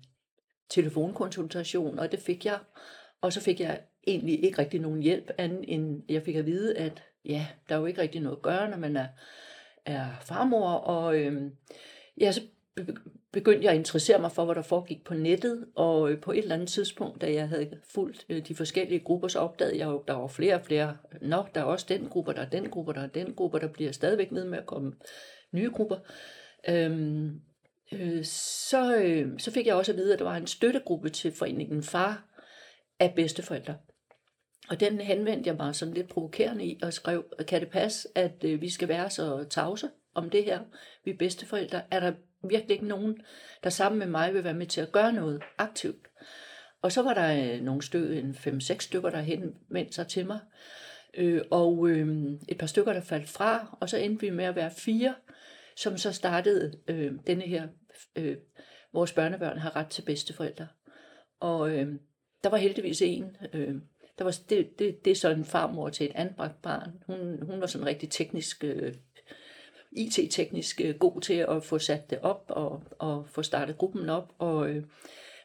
[0.71, 2.59] telefonkonsultation, og det fik jeg.
[3.21, 6.79] Og så fik jeg egentlig ikke rigtig nogen hjælp, anden end jeg fik at vide,
[6.79, 9.07] at ja, der er jo ikke rigtig noget at gøre, når man er,
[9.87, 11.51] er farmor, og Øh,
[12.21, 12.41] ja, så
[13.33, 16.39] begyndte jeg at interessere mig for, hvad der foregik på nettet, og øh, på et
[16.39, 20.05] eller andet tidspunkt, da jeg havde fulgt øh, de forskellige grupper, så opdagede jeg jo,
[20.09, 20.97] der var flere og flere.
[21.21, 23.69] Nå, der er også den gruppe, der er den gruppe, der er den gruppe, der
[23.69, 24.93] bliver stadigvæk ved med at komme
[25.53, 25.97] nye grupper.
[26.69, 27.41] Øhm,
[27.93, 31.33] øh, så, øh, så fik jeg også at vide, at der var en støttegruppe til
[31.33, 32.25] foreningen Far
[32.99, 33.77] af bedsteforældre.
[34.69, 38.45] Og den henvendte jeg mig sådan lidt provokerende i og skrev, kan det passe, at
[38.45, 40.61] øh, vi skal være så tavse om det her?
[41.05, 41.83] Vi er bedsteforældre.
[41.91, 43.23] Er der virkelig ikke nogen,
[43.65, 46.09] der sammen med mig vil være med til at gøre noget aktivt?
[46.83, 50.39] Og så var der øh, nogle stykker, en 5-6 stykker, der henvendte sig til mig.
[51.15, 54.57] Øh, og øh, et par stykker, der faldt fra, og så endte vi med at
[54.57, 55.15] være fire,
[55.77, 57.69] som så startede øh, denne her,
[58.17, 58.37] øh,
[58.93, 60.67] vores børnebørn har ret til bedsteforældre.
[61.41, 61.95] Og øh,
[62.45, 63.75] der var heldigvis en, øh,
[64.19, 67.03] der var, det, det, det er sådan en farmor til et anbragt barn.
[67.07, 68.95] Hun, hun var sådan rigtig teknisk, øh,
[69.97, 74.33] IT-teknisk øh, god til at få sat det op og, og få startet gruppen op.
[74.39, 74.83] Og, øh,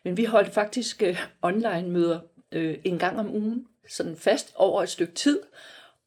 [0.03, 2.19] men vi holdt faktisk øh, online-møder
[2.51, 5.39] øh, en gang om ugen, sådan fast over et stykke tid.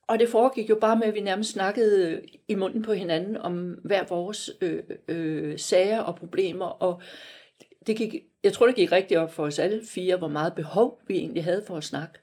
[0.09, 3.37] Og det foregik jo bare med, at vi nærmest snakkede øh, i munden på hinanden
[3.37, 6.67] om hver vores øh, øh, sager og problemer.
[6.67, 7.03] Og
[7.87, 11.01] det gik, jeg tror, det gik rigtig op for os alle fire, hvor meget behov
[11.07, 12.19] vi egentlig havde for at snakke.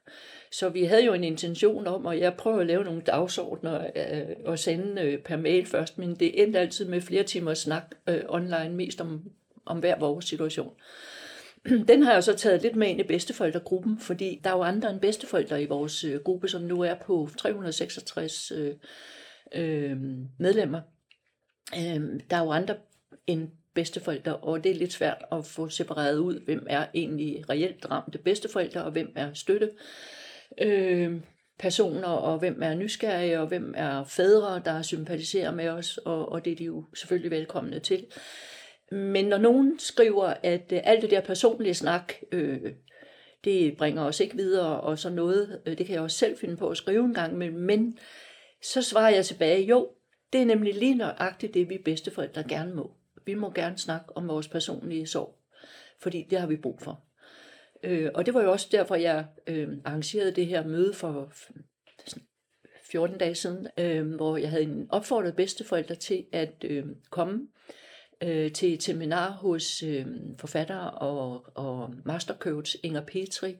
[0.51, 4.35] Så vi havde jo en intention om, og jeg prøver at lave nogle dagsordner øh,
[4.45, 8.21] og sende øh, per mail først, men det endte altid med flere timer snak øh,
[8.27, 9.31] online, mest om,
[9.65, 10.73] om hver vores situation.
[11.87, 14.89] Den har jeg så taget lidt med ind i bedsteforældregruppen, fordi der er jo andre
[14.89, 18.73] end bedsteforældre i vores øh, gruppe, som nu er på 366 øh,
[19.55, 19.97] øh,
[20.39, 20.81] medlemmer.
[21.75, 22.75] Øh, der er jo andre
[23.27, 27.91] end bedsteforældre, og det er lidt svært at få separeret ud, hvem er egentlig reelt
[27.91, 29.71] ramte bedsteforældre, og hvem er støtte øh,
[30.61, 31.21] Øh,
[31.59, 36.45] personer, og hvem er nysgerrige, og hvem er fædre, der sympatiserer med os, og, og
[36.45, 38.05] det er de jo selvfølgelig velkomne til.
[38.91, 42.73] Men når nogen skriver, at øh, alt det der personlige snak, øh,
[43.43, 46.57] det bringer os ikke videre, og så noget, øh, det kan jeg også selv finde
[46.57, 47.97] på at skrive en gang imellem, men
[48.63, 49.89] så svarer jeg tilbage, jo,
[50.33, 52.91] det er nemlig lige nøjagtigt det, vi bedsteforældre gerne må.
[53.25, 55.37] Vi må gerne snakke om vores personlige sorg,
[55.99, 57.06] fordi det har vi brug for.
[57.83, 61.31] Øh, og det var jo også derfor, jeg øh, arrangerede det her møde for
[62.05, 62.27] sådan
[62.91, 67.47] 14 dage siden, øh, hvor jeg havde en opfordret bedsteforældre til at øh, komme
[68.23, 73.55] øh, til et seminar hos øh, forfatter og, og mastercoach Inger Petri,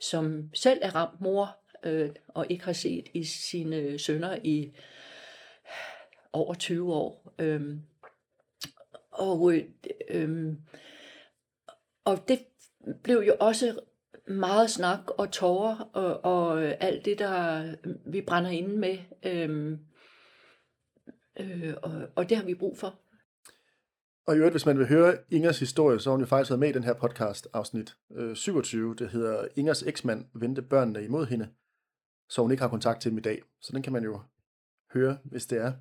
[0.00, 4.72] som selv er ramt mor øh, og ikke har set i sine sønner i
[6.32, 7.34] over 20 år.
[7.38, 7.76] Øh,
[9.10, 9.64] og, øh,
[10.08, 10.52] øh,
[12.04, 12.38] og det
[13.02, 13.80] blev jo også
[14.28, 17.64] meget snak og tårer og, og alt det, der
[18.06, 18.98] vi brænder inde med.
[19.26, 19.78] Øhm,
[21.40, 22.98] øh, og, og det har vi brug for.
[24.26, 26.60] Og i øvrigt, hvis man vil høre Ingers historie, så har hun jo faktisk været
[26.60, 28.94] med i den her podcast, afsnit øh, 27.
[28.94, 31.48] Det hedder Ingers eksmand vendte børnene imod hende,
[32.28, 33.42] så hun ikke har kontakt til dem i dag.
[33.60, 34.20] Så den kan man jo
[34.94, 35.72] høre, hvis det er.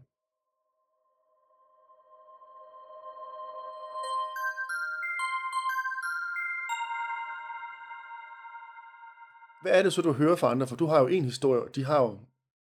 [9.61, 10.67] Hvad er det så, du hører fra andre?
[10.67, 12.19] For du har jo en historie, og de har jo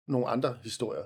[0.08, 1.04] nogle andre historier.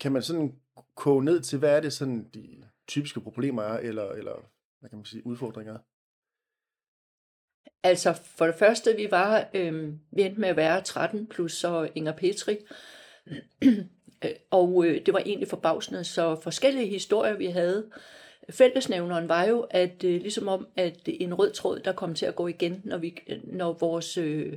[0.00, 0.54] Kan man sådan
[0.94, 4.98] koge ned til, hvad er det sådan, de typiske problemer er, eller, eller hvad kan
[4.98, 5.78] man sige, udfordringer?
[7.82, 11.88] Altså for det første, vi var, øh, vi endte med at være 13 plus så
[11.94, 12.58] Inger Petri,
[13.64, 17.90] øh, og øh, det var egentlig forbavsende, så forskellige historier vi havde.
[18.50, 22.36] Fællesnævneren var jo, at øh, ligesom om, at en rød tråd, der kom til at
[22.36, 24.52] gå igen, når, vi, når vores øh,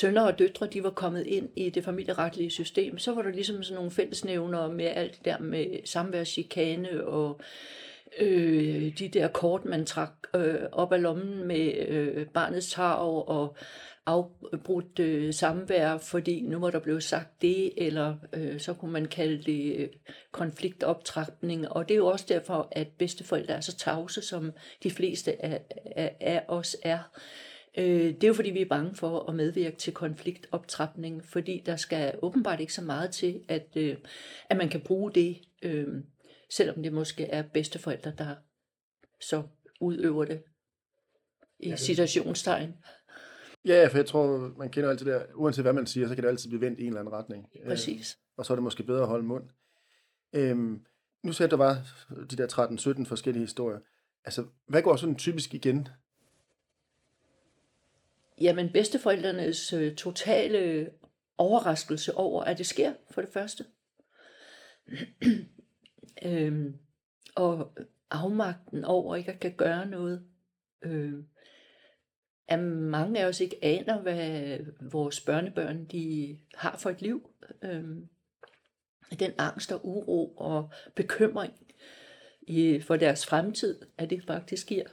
[0.00, 3.62] sønner og døtre, de var kommet ind i det familieretlige system, så var der ligesom
[3.62, 7.40] sådan nogle fællesnævner med alt det der med samværschikane og
[8.18, 13.56] øh, de der kort, man trak øh, op af lommen med øh, barnets tarv og
[14.06, 19.04] afbrudt øh, samvær, fordi nu var der blevet sagt det, eller øh, så kunne man
[19.04, 19.88] kalde det øh,
[20.32, 21.68] konfliktoptrapning.
[21.68, 25.60] Og det er jo også derfor, at bedsteforældre er så tavse, som de fleste af,
[25.96, 26.98] af, af os er.
[27.78, 31.76] Øh, det er jo fordi, vi er bange for at medvirke til konfliktoptrapning, fordi der
[31.76, 33.96] skal åbenbart ikke så meget til, at, øh,
[34.50, 35.86] at man kan bruge det, øh,
[36.50, 38.34] selvom det måske er bedsteforældre, der
[39.20, 39.42] så
[39.80, 40.42] udøver det
[41.58, 42.74] i ja, situationstegn.
[43.64, 46.28] Ja, for jeg tror, man kender altid der, uanset hvad man siger, så kan det
[46.28, 47.46] altid blive vendt i en eller anden retning.
[47.66, 48.10] Præcis.
[48.14, 49.44] Øh, og så er det måske bedre at holde mund.
[50.32, 50.80] Øhm,
[51.22, 51.78] nu sagde der var
[52.30, 53.78] de der 13-17 forskellige historier.
[54.24, 55.88] Altså, hvad går sådan typisk igen?
[58.40, 60.90] Jamen, bedsteforældrenes øh, totale
[61.38, 63.64] overraskelse over, at det sker, for det første.
[66.22, 66.78] øhm,
[67.34, 67.72] og
[68.10, 70.26] afmagten over ikke at kan gøre noget.
[70.82, 71.26] Øhm,
[72.48, 77.30] at mange af os ikke aner, hvad vores børnebørn de har for et liv.
[77.62, 78.08] Øhm,
[79.20, 81.52] den angst og uro og bekymring
[82.42, 84.86] i, for deres fremtid, at det faktisk giver.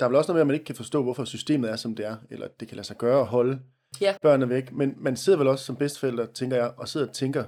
[0.00, 1.94] Der er vel også noget med, at man ikke kan forstå, hvorfor systemet er, som
[1.94, 3.60] det er, eller det kan lade sig gøre at holde
[4.00, 4.16] ja.
[4.22, 4.72] børnene væk.
[4.72, 7.44] Men man sidder vel også som bedsteforældre, tænker jeg, og sidder og tænker,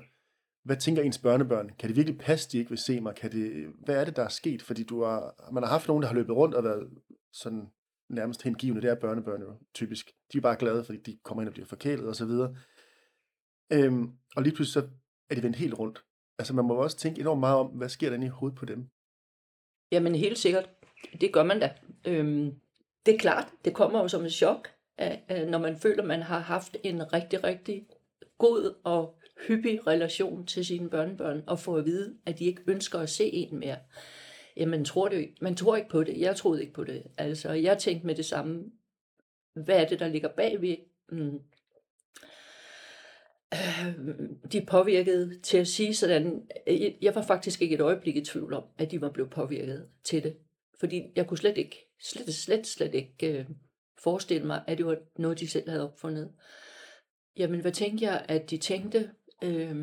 [0.65, 1.71] hvad tænker ens børnebørn?
[1.79, 3.15] Kan det virkelig passe, de ikke vil se mig?
[3.15, 4.63] Kan det, hvad er det, der er sket?
[4.63, 6.89] Fordi du har, man har haft nogen, der har løbet rundt og været
[7.33, 7.71] sådan
[8.11, 8.83] nærmest hengivende.
[8.83, 10.11] Det er børnebørn jo typisk.
[10.33, 12.57] De er bare glade, fordi de kommer ind og bliver forkælet og så videre.
[13.73, 14.89] Øhm, og lige pludselig så
[15.31, 16.05] er de vendt helt rundt.
[16.39, 18.65] Altså man må også tænke enormt meget om, hvad sker der inde i hovedet på
[18.65, 18.89] dem?
[19.93, 20.71] Jamen helt sikkert.
[21.21, 21.71] Det gør man da.
[22.07, 22.55] Øhm,
[23.07, 26.09] det er klart, det kommer jo som et chok, at, at når man føler, at
[26.09, 27.87] man har haft en rigtig, rigtig
[28.39, 32.99] god og hyppig relation til sine børnebørn, og får at vide, at de ikke ønsker
[32.99, 33.77] at se en mere.
[34.57, 36.21] Jamen, tror det, man tror ikke på det.
[36.21, 37.03] Jeg troede ikke på det.
[37.19, 38.65] Altså, jeg tænkte med det samme.
[39.55, 40.77] Hvad er det, der ligger bagved?
[41.13, 41.41] Mm.
[43.55, 43.95] Øh,
[44.53, 46.49] de påvirkede til at sige sådan,
[47.03, 50.23] jeg var faktisk ikke et øjeblik i tvivl om, at de var blevet påvirket til
[50.23, 50.37] det.
[50.81, 53.47] Fordi jeg kunne slet ikke, slet, slet, slet ikke øh,
[54.03, 56.33] forestille mig, at det var noget, de selv havde opfundet.
[57.37, 59.11] Jamen, hvad tænkte jeg, at de tænkte?
[59.43, 59.75] Øh,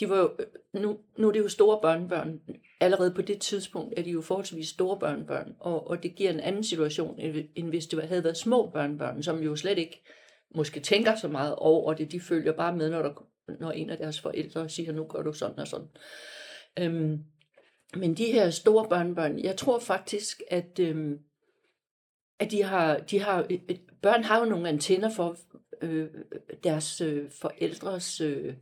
[0.00, 2.40] de var jo, øh, nu, nu er det jo store børnebørn.
[2.80, 6.40] Allerede på det tidspunkt er de jo forholdsvis store børnebørn, og, og det giver en
[6.40, 7.18] anden situation,
[7.54, 10.02] end hvis det havde været små børnebørn, som jo slet ikke
[10.54, 12.12] måske tænker så meget over det.
[12.12, 13.28] De følger bare med, når, der,
[13.60, 15.88] når en af deres forældre siger, nu gør du sådan og sådan.
[16.78, 17.24] Øhm,
[17.96, 21.18] men de her store børnebørn, jeg tror faktisk, at, øh,
[22.38, 25.36] at de har, de har, øh, øh, børn har jo nogle antenner for
[25.82, 26.08] øh,
[26.64, 28.54] deres øh, forældres øh,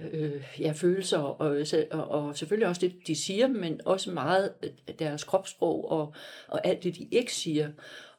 [0.00, 4.54] øh, ja, følelser, og, øh, og, og selvfølgelig også det, de siger, men også meget
[4.98, 6.14] deres kropssprog og,
[6.48, 7.72] og alt det, de ikke siger.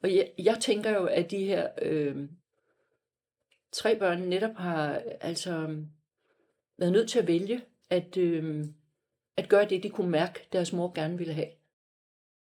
[0.04, 2.16] Og jeg, jeg tænker jo, at de her øh,
[3.72, 5.52] tre børn netop har altså
[6.78, 8.66] været nødt til at vælge at, øh,
[9.38, 11.48] at gøre det, de kunne mærke, deres mor gerne ville have.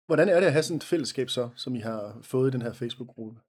[0.07, 2.63] Hvordan er det at have sådan et fællesskab så, som I har fået i den
[2.63, 3.41] her Facebook-gruppe?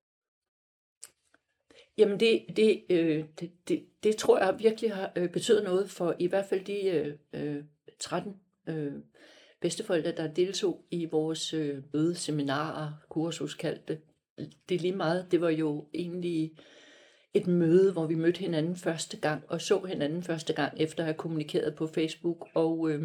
[1.97, 6.15] Jamen det, det, øh, det, det, det tror jeg virkelig har øh, betydet noget for
[6.19, 7.63] i hvert fald de øh, øh,
[7.99, 8.35] 13
[8.67, 8.93] øh,
[9.61, 14.01] bedsteforældre, der deltog i vores øh, mødeseminarer, kursus kaldte det.
[14.69, 16.57] Det er lige meget, det var jo egentlig
[17.36, 21.05] et møde, hvor vi mødte hinanden første gang og så hinanden første gang efter at
[21.05, 22.47] have kommunikeret på Facebook.
[22.53, 23.03] Og øh,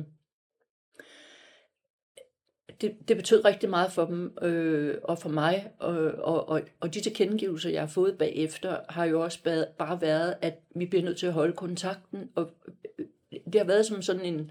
[2.81, 6.95] det, det betød rigtig meget for dem øh, og for mig, og, og, og, og
[6.95, 11.05] de tilkendegivelser, jeg har fået bagefter, har jo også bad, bare været, at vi bliver
[11.05, 12.51] nødt til at holde kontakten, og
[12.99, 13.07] øh,
[13.53, 14.51] det har været som sådan en,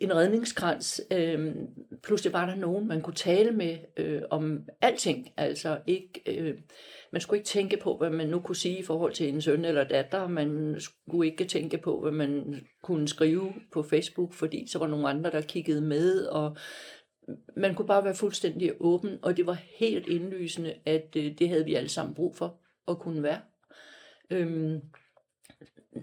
[0.00, 1.02] en redningskrans.
[1.12, 1.54] Øh,
[2.02, 6.22] pludselig var der nogen, man kunne tale med øh, om alting, altså ikke...
[6.26, 6.58] Øh,
[7.12, 9.64] man skulle ikke tænke på, hvad man nu kunne sige i forhold til en søn
[9.64, 10.28] eller datter.
[10.28, 15.08] Man skulle ikke tænke på, hvad man kunne skrive på Facebook, fordi så var nogle
[15.08, 16.56] andre, der kiggede med, og
[17.56, 21.64] man kunne bare være fuldstændig åben, og det var helt indlysende, at øh, det havde
[21.64, 22.60] vi alle sammen brug for.
[22.88, 23.40] at kunne være.
[24.30, 24.80] Øhm,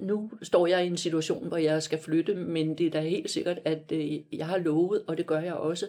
[0.01, 3.29] nu står jeg i en situation, hvor jeg skal flytte, men det er da helt
[3.29, 5.87] sikkert, at øh, jeg har lovet, og det gør jeg også,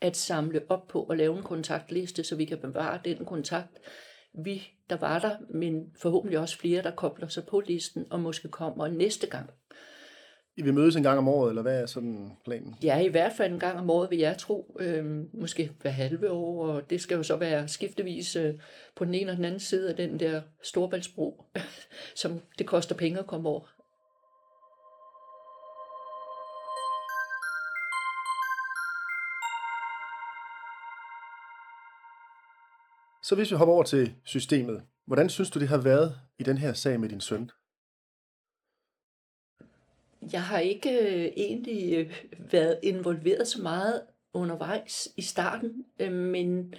[0.00, 3.80] at samle op på og lave en kontaktliste, så vi kan bevare den kontakt,
[4.44, 8.48] vi der var der, men forhåbentlig også flere, der kobler sig på listen og måske
[8.48, 9.50] kommer næste gang.
[10.56, 12.74] I vil mødes en gang om året, eller hvad er sådan planen?
[12.82, 16.30] Ja, i hvert fald en gang om året vil jeg tro, øh, måske hver halve
[16.30, 18.54] år, og det skal jo så være skiftevis øh,
[18.96, 21.44] på den ene og den anden side af den der storvalgsbro,
[22.22, 23.73] som det koster penge at komme over.
[33.24, 36.58] Så hvis vi hopper over til systemet, hvordan synes du, det har været i den
[36.58, 37.50] her sag med din søn?
[40.32, 44.02] Jeg har ikke øh, egentlig øh, været involveret så meget
[44.32, 46.74] undervejs i starten, øh, men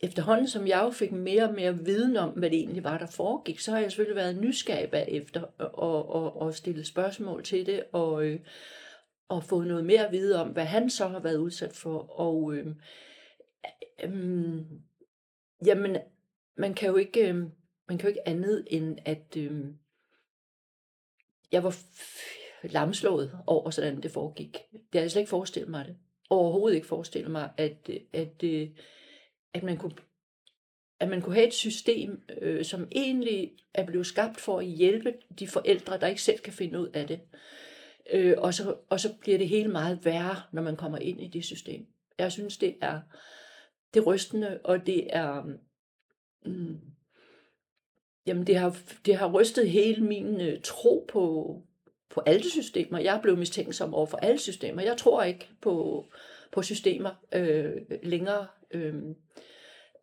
[0.00, 3.06] efterhånden som jeg jo fik mere og mere viden om, hvad det egentlig var, der
[3.06, 7.84] foregik, så har jeg selvfølgelig været nysgerrig bagefter og, og, og stillet spørgsmål til det,
[7.92, 8.40] og, øh,
[9.28, 12.20] og fået noget mere at vide om, hvad han så har været udsat for.
[12.20, 12.66] Og øh,
[14.04, 14.60] øh,
[15.66, 15.96] jamen,
[16.56, 17.34] man kan jo ikke, øh,
[17.88, 19.64] man kan jo ikke andet end at øh,
[21.52, 24.52] jeg var f- lamslået over, sådan det foregik.
[24.72, 25.96] Det har jeg slet ikke forestillet mig det.
[26.30, 28.68] Overhovedet ikke forestillet mig, at, at, øh,
[29.54, 29.92] at man kunne
[31.00, 35.14] at man kunne have et system, øh, som egentlig er blevet skabt for at hjælpe
[35.38, 37.20] de forældre, der ikke selv kan finde ud af det.
[38.12, 41.28] Øh, og, så, og så bliver det hele meget værre, når man kommer ind i
[41.28, 41.86] det system.
[42.18, 43.00] Jeg synes, det er,
[43.94, 45.42] det er rystende, og det er...
[46.46, 46.80] Mm,
[48.26, 48.76] jamen, det har,
[49.06, 51.56] det har rystet hele min øh, tro på,
[52.10, 52.98] på alle systemer.
[52.98, 54.82] Jeg er blevet mistænksom over for alle systemer.
[54.82, 56.04] Jeg tror ikke på,
[56.52, 57.72] på systemer øh,
[58.02, 58.46] længere.
[58.70, 58.94] Øh,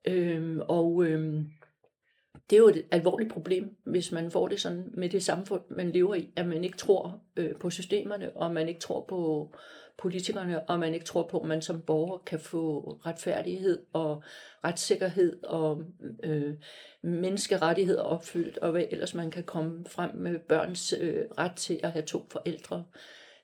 [0.07, 1.43] øh, og øh,
[2.49, 5.91] det er jo et alvorligt problem, hvis man får det sådan med det samfund, man
[5.91, 9.51] lever i, at man ikke tror øh, på systemerne, og man ikke tror på
[10.01, 14.23] politikerne, og man ikke tror på, at man som borger kan få retfærdighed og
[14.63, 15.83] retssikkerhed og
[16.23, 16.53] øh,
[17.03, 21.91] menneskerettigheder opfyldt, og hvad ellers man kan komme frem med børns øh, ret til at
[21.91, 22.85] have to forældre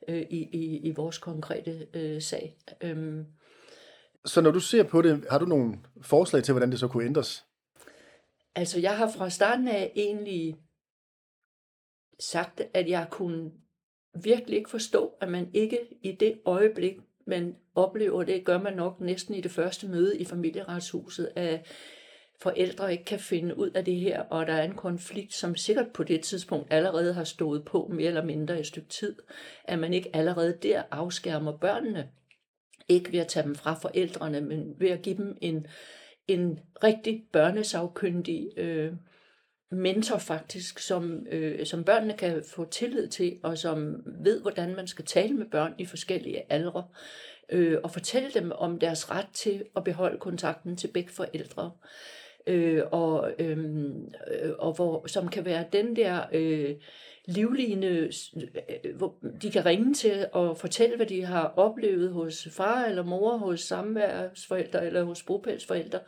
[0.08, 2.58] øh, i, i, i vores konkrete øh, sag.
[2.82, 3.26] Øhm,
[4.26, 7.06] Så når du ser på det, har du nogle forslag til, hvordan det så kunne
[7.06, 7.46] ændres?
[8.56, 10.58] Altså, jeg har fra starten af egentlig
[12.20, 13.52] sagt, at jeg kunne
[14.24, 19.02] virkelig ikke forstå, at man ikke i det øjeblik, man oplever det, gør man nok
[19.02, 21.68] næsten i det første møde i familieretshuset, at
[22.42, 25.88] forældre ikke kan finde ud af det her, og der er en konflikt, som sikkert
[25.94, 29.16] på det tidspunkt allerede har stået på mere eller mindre et stykke tid,
[29.64, 32.10] at man ikke allerede der afskærmer børnene,
[32.90, 35.68] ikke ved at tage dem fra forældrene, men ved at give dem en,
[36.28, 38.94] en rigtig børnesagkyndig øh,
[39.72, 44.88] mentor faktisk, som, øh, som børnene kan få tillid til, og som ved, hvordan man
[44.88, 46.84] skal tale med børn i forskellige aldre,
[47.50, 51.72] øh, og fortælle dem om deres ret til at beholde kontakten til begge forældre.
[52.48, 56.76] Øh, og, øhm, øh, og hvor, som kan være den der øh,
[57.26, 58.12] livline, øh,
[58.96, 63.38] hvor de kan ringe til og fortælle, hvad de har oplevet hos far eller mor,
[63.38, 66.00] hos samværsforældre eller hos bopælsforældre,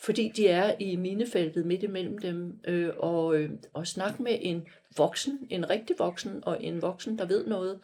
[0.00, 4.66] fordi de er i minefeltet midt imellem dem, øh, og, øh, og snakke med en
[4.96, 7.80] voksen, en rigtig voksen, og en voksen, der ved noget,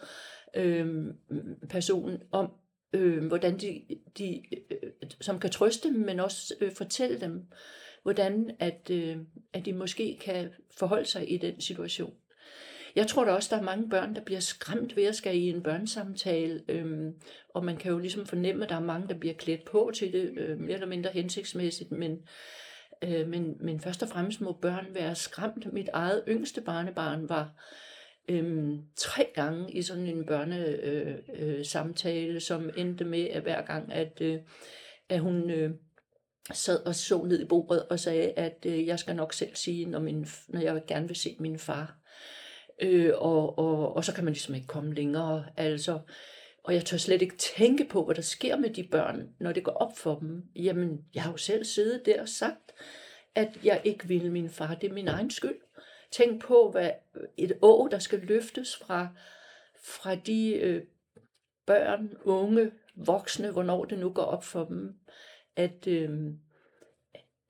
[0.54, 1.04] øh,
[1.68, 2.50] person om,
[2.92, 3.82] øh, hvordan de,
[4.18, 4.90] de øh,
[5.20, 7.46] som kan trøste dem, men også øh, fortælle dem,
[8.02, 9.16] hvordan at, øh,
[9.52, 12.14] at de måske kan forholde sig i den situation.
[12.96, 15.48] Jeg tror da også, der er mange børn, der bliver skræmt ved at skal i
[15.48, 17.14] en børnesamtale, øhm,
[17.54, 20.12] og man kan jo ligesom fornemme, at der er mange, der bliver klædt på til
[20.12, 22.18] det, øh, mere eller mindre hensigtsmæssigt, men,
[23.04, 25.72] øh, men, men først og fremmest må børn være skræmt.
[25.72, 27.52] Mit eget yngste barnebarn var
[28.28, 33.62] øhm, tre gange i sådan en børnesamtale, øh, øh, samtale, som endte med, at hver
[33.62, 34.38] gang, at, øh,
[35.08, 35.50] at hun...
[35.50, 35.70] Øh,
[36.52, 39.86] sad og så ned i bordet og sagde, at øh, jeg skal nok selv sige,
[39.86, 41.98] når, min, når jeg gerne vil se min far.
[42.82, 45.44] Øh, og, og, og så kan man ligesom ikke komme længere.
[45.56, 45.98] Altså,
[46.64, 49.64] og jeg tør slet ikke tænke på, hvad der sker med de børn, når det
[49.64, 50.44] går op for dem.
[50.56, 52.72] Jamen, jeg har jo selv siddet der og sagt,
[53.34, 54.74] at jeg ikke vil min far.
[54.74, 55.60] Det er min egen skyld.
[56.10, 56.90] Tænk på, hvad
[57.36, 59.08] et å, der skal løftes fra,
[59.84, 60.82] fra de øh,
[61.66, 64.94] børn, unge, voksne, hvornår det nu går op for dem,
[65.56, 66.10] at, øh,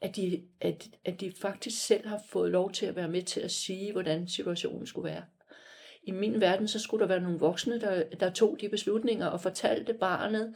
[0.00, 3.40] at, de, at, at de faktisk selv har fået lov til at være med til
[3.40, 5.24] at sige, hvordan situationen skulle være.
[6.02, 9.40] I min verden, så skulle der være nogle voksne, der, der tog de beslutninger og
[9.40, 10.54] fortalte barnet,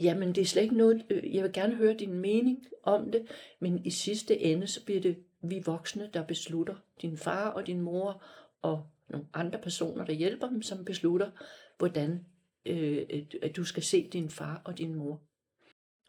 [0.00, 3.26] jamen det er slet ikke noget, øh, jeg vil gerne høre din mening om det,
[3.60, 6.74] men i sidste ende, så bliver det vi voksne, der beslutter.
[7.02, 8.22] Din far og din mor
[8.62, 11.30] og nogle andre personer, der hjælper dem, som beslutter,
[11.78, 12.24] hvordan
[12.66, 13.06] øh,
[13.42, 15.20] at du skal se din far og din mor.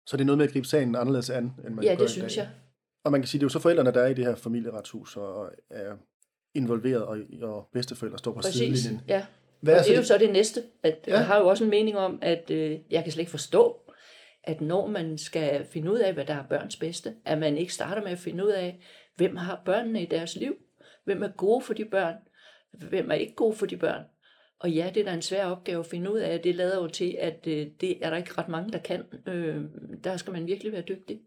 [0.09, 2.05] Så det er noget med at gribe sagen anderledes an, end man Ja, gør det
[2.05, 2.41] i synes dag.
[2.41, 2.49] jeg.
[3.03, 5.17] Og man kan sige, det er jo så forældrene, der er i det her familieretshus
[5.17, 5.95] og er
[6.55, 9.01] involveret, og, og bedsteforældre står på Præcis, sidelinjen.
[9.07, 9.25] ja.
[9.61, 10.63] Hvad og er det er jo så det næste.
[10.83, 11.13] At ja.
[11.13, 13.75] Jeg har jo også en mening om, at øh, jeg kan slet ikke forstå,
[14.43, 17.73] at når man skal finde ud af, hvad der er børns bedste, at man ikke
[17.73, 18.79] starter med at finde ud af,
[19.15, 20.55] hvem har børnene i deres liv,
[21.05, 22.15] hvem er gode for de børn,
[22.89, 24.03] hvem er ikke gode for de børn.
[24.59, 26.39] Og ja, det er da en svær opgave at finde ud af.
[26.39, 29.03] Det lader jo til, at øh, det er der ikke ret mange, der kan.
[29.27, 29.61] Øh,
[30.03, 31.21] der skal man virkelig være dygtig.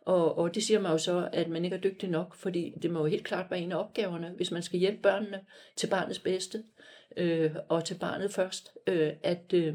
[0.00, 2.90] Og, og det siger man jo så, at man ikke er dygtig nok, fordi det
[2.90, 5.40] må jo helt klart være en af opgaverne, hvis man skal hjælpe børnene
[5.76, 6.62] til barnets bedste,
[7.16, 9.74] øh, og til barnet først, øh, at, øh,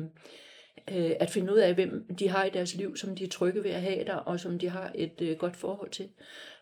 [0.92, 3.64] øh, at finde ud af, hvem de har i deres liv, som de er trygge
[3.64, 6.10] ved at have der, og som de har et øh, godt forhold til.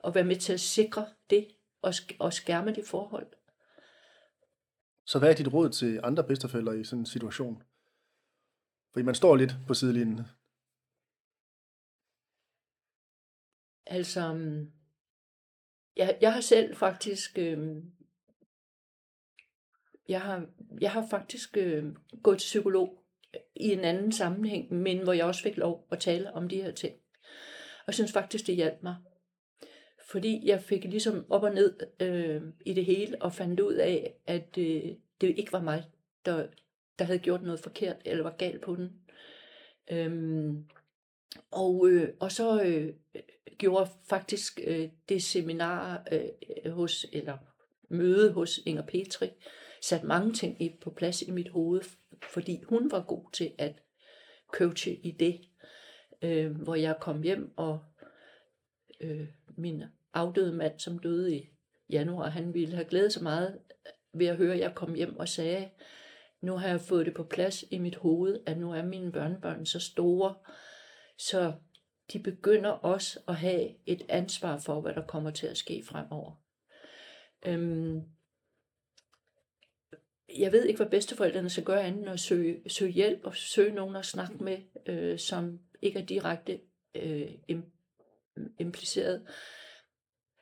[0.02, 1.48] Og være med til at sikre det,
[1.82, 3.28] og, sk- og skærme det forhold.
[5.10, 7.64] Så hvad er dit råd til andre bedstefælder i sådan en situation?
[8.94, 10.22] Fordi man står lidt på sidelinjen.
[13.86, 14.72] Altså, mm,
[15.96, 17.84] jeg, jeg har selv faktisk, øh,
[20.08, 20.46] jeg har,
[20.82, 23.04] jeg har faktisk øh, gået til psykolog
[23.36, 26.62] øh, i en anden sammenhæng, men hvor jeg også fik lov at tale om de
[26.62, 26.96] her ting.
[27.80, 28.96] Og jeg synes faktisk, det hjalp mig.
[30.12, 34.14] Fordi jeg fik ligesom op og ned øh, i det hele, og fandt ud af,
[34.28, 34.84] at øh,
[35.22, 35.84] det ikke var mig,
[36.26, 36.48] der,
[37.00, 39.02] der havde gjort noget forkert, eller var gal på den.
[39.92, 40.66] Øhm,
[41.52, 42.94] og, øh, og så øh,
[43.58, 47.38] gjorde faktisk øh, det seminar øh, hos, eller
[47.90, 49.30] møde hos Inger Petri,
[49.82, 51.82] sat mange ting i, på plads i mit hoved,
[52.24, 53.74] fordi hun var god til at
[54.54, 55.42] coache i det,
[56.22, 57.80] øh, hvor jeg kom hjem, og
[59.02, 59.84] øh, min
[60.14, 61.50] afdøde mand, som døde i
[61.90, 63.60] januar, han ville have glædet sig meget
[64.14, 65.70] ved at høre, at jeg kom hjem og sagde,
[66.42, 69.66] nu har jeg fået det på plads i mit hoved, at nu er mine børnebørn
[69.66, 70.36] så store,
[71.18, 71.54] så
[72.14, 76.32] de begynder også at have et ansvar for, hvad der kommer til at ske fremover.
[77.46, 78.02] Øhm,
[80.38, 83.76] jeg ved ikke, hvad bedsteforældrene skal gøre andet end at søge, søge hjælp og søge
[83.76, 86.60] nogen at snakke med, øh, som ikke er direkte
[86.96, 87.32] øh,
[88.60, 89.28] impliceret.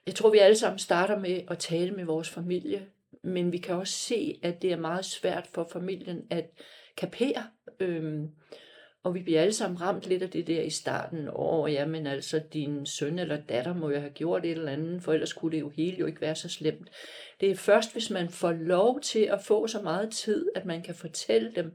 [0.08, 2.88] Jeg tror, vi alle sammen starter med at tale med vores familie,
[3.24, 6.46] men vi kan også se, at det er meget svært for familien at
[6.98, 7.44] kapere.
[7.80, 8.30] Øhm,
[9.04, 11.30] og vi bliver alle sammen ramt lidt af det der i starten.
[11.36, 15.04] Åh, ja, men altså, din søn eller datter må jo have gjort et eller andet,
[15.04, 16.90] for ellers kunne det jo hele jo ikke være så slemt.
[17.40, 20.82] Det er først, hvis man får lov til at få så meget tid, at man
[20.82, 21.74] kan fortælle dem,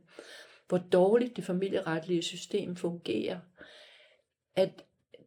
[0.68, 3.38] hvor dårligt det familieretlige system fungerer,
[4.56, 4.70] at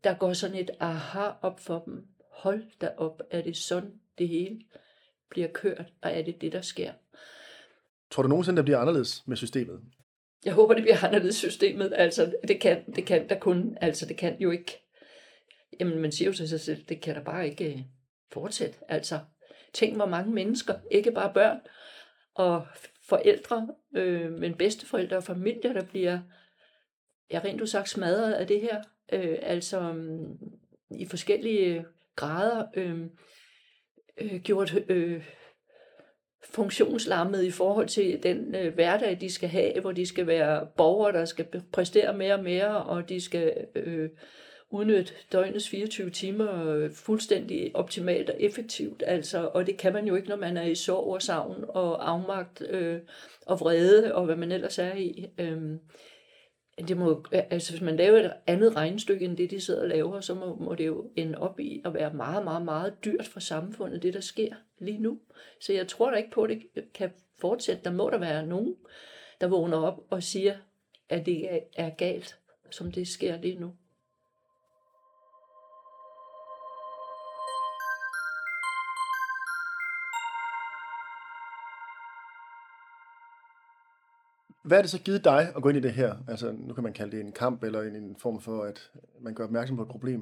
[0.03, 2.14] der går sådan et aha op for dem.
[2.35, 4.61] Hold da op, er det sådan, det hele
[5.29, 6.93] bliver kørt, og er det det, der sker?
[8.11, 9.81] Tror du nogensinde, der bliver anderledes med systemet?
[10.45, 11.93] Jeg håber, det bliver anderledes systemet.
[11.95, 14.81] Altså, det kan, det kan der kun, altså det kan jo ikke,
[15.79, 17.79] jamen man siger jo til sig selv, det kan der bare ikke øh,
[18.31, 18.77] fortsætte.
[18.87, 19.19] Altså,
[19.73, 21.59] tænk hvor mange mennesker, ikke bare børn
[22.33, 22.67] og
[23.09, 26.19] forældre, øh, men bedsteforældre og familier, der bliver,
[27.31, 28.83] ja rent du sagt, smadret af det her.
[29.13, 30.37] Øh, altså um,
[30.91, 32.99] i forskellige grader øh,
[34.21, 35.23] øh, gjort øh,
[36.49, 41.13] funktionslammet i forhold til den øh, hverdag, de skal have, hvor de skal være borgere,
[41.13, 44.09] der skal præstere mere og mere, og de skal øh,
[44.69, 49.03] udnytte døgnets 24 timer øh, fuldstændig optimalt og effektivt.
[49.07, 52.09] Altså, og det kan man jo ikke, når man er i sorg og savn og
[52.09, 52.99] afmagt øh,
[53.45, 55.25] og vrede og hvad man ellers er i.
[55.39, 55.61] Øh,
[56.77, 60.21] det må, altså hvis man laver et andet regnestykke end det, de sidder og laver,
[60.21, 63.39] så må, må det jo ende op i at være meget, meget, meget dyrt for
[63.39, 65.19] samfundet, det der sker lige nu.
[65.61, 67.83] Så jeg tror da ikke på, at det kan fortsætte.
[67.83, 68.75] Der må der være nogen,
[69.41, 70.57] der vågner op og siger,
[71.09, 73.73] at det er galt, som det sker lige nu.
[84.65, 86.15] Hvad er det så givet dig at gå ind i det her?
[86.27, 88.91] Altså, nu kan man kalde det en kamp, eller en, en form for, at
[89.21, 90.21] man gør opmærksom på et problem.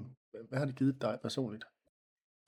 [0.49, 1.63] Hvad har det givet dig personligt?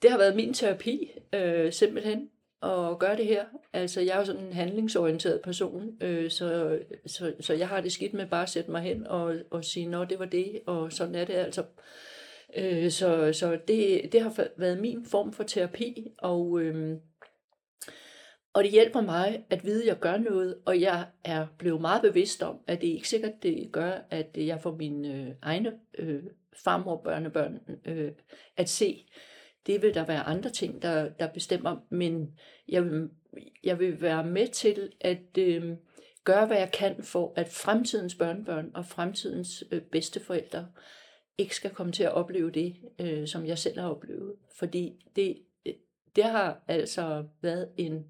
[0.02, 2.30] Det har været min terapi, øh, simpelthen,
[2.62, 3.44] at gøre det her.
[3.72, 7.92] Altså, jeg er jo sådan en handlingsorienteret person, øh, så, så, så jeg har det
[7.92, 10.92] skidt med bare at sætte mig hen og, og sige, nå, det var det, og
[10.92, 11.64] sådan er det altså.
[12.56, 16.96] Øh, så så det, det har været min form for terapi, og, øh,
[18.56, 22.02] og det hjælper mig at vide, at jeg gør noget, og jeg er blevet meget
[22.02, 25.72] bevidst om, at det er ikke sikkert, det gør, at jeg får mine øh, egne
[25.98, 26.22] øh,
[26.64, 28.12] farmor børnebørn øh,
[28.56, 29.06] at se,
[29.66, 32.38] det vil der være andre ting, der, der bestemmer, men
[32.68, 33.08] jeg vil,
[33.64, 35.76] jeg vil være med til at øh,
[36.24, 40.66] gøre, hvad jeg kan for, at fremtidens børnebørn og fremtidens øh, bedsteforældre
[41.38, 44.34] ikke skal komme til at opleve det, øh, som jeg selv har oplevet.
[44.58, 45.74] Fordi det, øh,
[46.16, 48.06] det har altså været en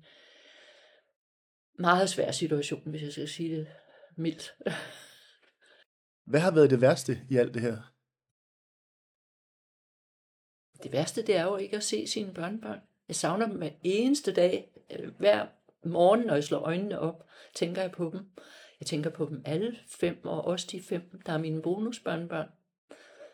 [1.79, 3.67] meget svær situation, hvis jeg skal sige det
[4.17, 4.57] mildt.
[6.25, 7.93] Hvad har været det værste i alt det her?
[10.83, 12.81] Det værste, det er jo ikke at se sine børnebørn.
[13.09, 14.73] Jeg savner dem hver eneste dag.
[14.91, 15.47] Øh, hver
[15.85, 18.31] morgen, når jeg slår øjnene op, tænker jeg på dem.
[18.81, 22.49] Jeg tænker på dem alle fem, og også de fem, der er mine bonusbørnebørn.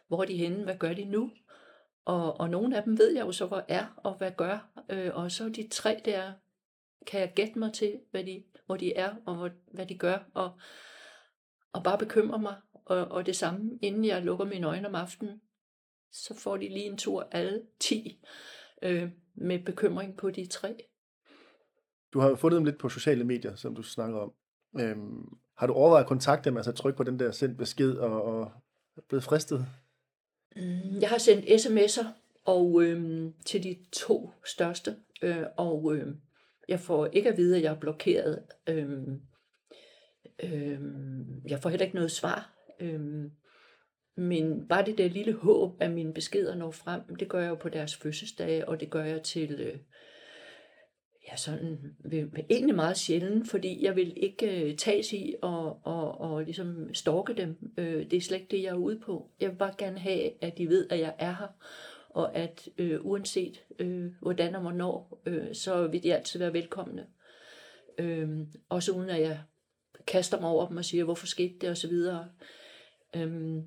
[0.08, 0.64] Hvor er de henne?
[0.64, 1.30] Hvad gør de nu?
[2.04, 4.82] Og, og nogle af dem ved jeg jo så, hvor er og hvad gør.
[4.88, 6.32] Øh, og så de tre der,
[7.06, 10.18] kan jeg gætte mig til, hvad de, hvor de er og hvor, hvad de gør.
[10.34, 10.52] Og,
[11.72, 12.56] og bare bekymre mig.
[12.84, 15.40] Og, og det samme, inden jeg lukker mine øjne om aftenen,
[16.12, 18.20] så får de lige en tur alle 10
[18.82, 20.76] øh, med bekymring på de tre.
[22.12, 24.32] Du har fundet dem lidt på sociale medier, som du snakker om.
[24.80, 28.22] Øhm, har du overvejet at kontakte dem, altså trykke på den der sendt besked og,
[28.22, 28.52] og
[29.08, 29.66] blevet fristet?
[30.56, 32.06] Mm, jeg har sendt sms'er
[32.44, 36.14] og øh, til de to største, øh, og øh,
[36.68, 38.42] jeg får ikke at vide, at jeg er blokeret.
[38.68, 39.20] Øhm,
[40.42, 42.52] øhm, jeg får heller ikke noget svar.
[42.80, 43.30] Øhm,
[44.16, 47.54] men bare det der lille håb, at mine beskeder når frem, det gør jeg jo
[47.54, 49.78] på deres fødselsdage, og det gør jeg til, øh,
[51.30, 51.96] ja sådan,
[52.50, 57.34] egentlig meget sjældent, fordi jeg vil ikke øh, tages i og, og, og ligesom stalke
[57.34, 57.72] dem.
[57.78, 59.30] Øh, det er slet ikke det, jeg er ude på.
[59.40, 61.56] Jeg vil bare gerne have, at de ved, at jeg er her,
[62.14, 67.06] og at øh, uanset øh, hvordan og hvornår, øh, så vil de altid være velkomne.
[67.98, 68.28] Øh,
[68.68, 69.40] også uden at jeg
[70.06, 72.28] kaster mig over dem og siger, hvorfor skete det, og så videre.
[73.16, 73.62] Øh,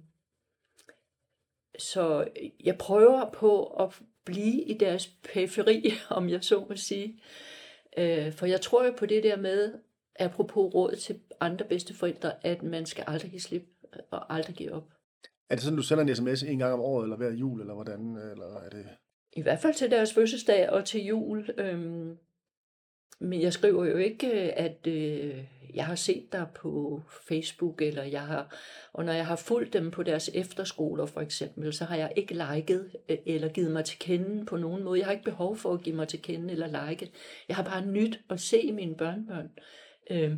[1.80, 2.28] så
[2.64, 7.20] jeg prøver på at blive i deres periferi, om jeg så må sige.
[7.98, 9.74] Øh, for jeg tror jo på det der med,
[10.20, 13.64] apropos råd til andre bedsteforældre, at man skal aldrig give slip
[14.12, 14.95] og aldrig give op.
[15.50, 17.74] Er det sådan, du sender en sms en gang om året, eller hver jul, eller
[17.74, 18.18] hvordan?
[18.32, 18.86] Eller er det...
[19.34, 21.50] I hvert fald til deres fødselsdag og til jul.
[21.58, 22.18] Øhm,
[23.20, 25.44] men jeg skriver jo ikke, øh, at øh,
[25.74, 28.56] jeg har set dig på Facebook, eller jeg har,
[28.94, 32.34] og når jeg har fulgt dem på deres efterskoler for eksempel, så har jeg ikke
[32.34, 35.00] liket øh, eller givet mig til kende på nogen måde.
[35.00, 37.12] Jeg har ikke behov for at give mig til kende eller like.
[37.48, 39.50] Jeg har bare nyt at se mine børnebørn,
[40.12, 40.34] øh,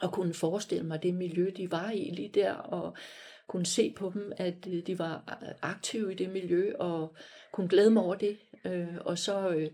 [0.00, 2.96] og kunne forestille mig det miljø, de var i lige der, og
[3.46, 7.16] kunne se på dem, at øh, de var aktive i det miljø, og
[7.52, 9.70] kunne glæde mig over det, øh, og så øh,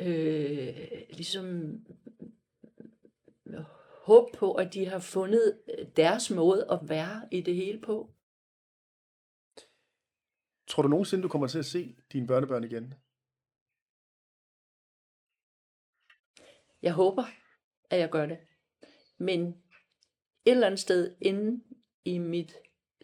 [0.00, 0.76] øh,
[1.10, 1.78] ligesom
[4.06, 8.10] håb på, at de har fundet øh, deres måde at være i det hele på.
[10.68, 12.94] Tror du nogensinde, du kommer til at se dine børnebørn igen?
[16.82, 17.24] Jeg håber,
[17.90, 18.38] at jeg gør det.
[19.18, 21.64] Men et eller andet sted inde
[22.04, 22.54] i mit,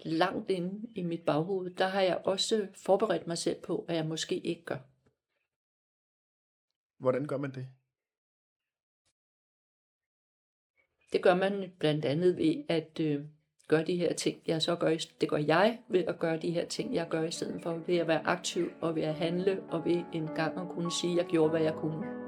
[0.04, 4.06] langt inde i mit baghoved, der har jeg også forberedt mig selv på, at jeg
[4.06, 4.78] måske ikke gør.
[6.98, 7.66] Hvordan gør man det?
[11.12, 13.24] Det gør man blandt andet ved at øh,
[13.68, 14.96] gøre de her ting, jeg så gør.
[15.20, 17.96] Det gør jeg ved at gøre de her ting, jeg gør i stedet for ved
[17.96, 21.18] at være aktiv og ved at handle og ved en gang at kunne sige, at
[21.18, 22.21] jeg gjorde, hvad jeg kunne.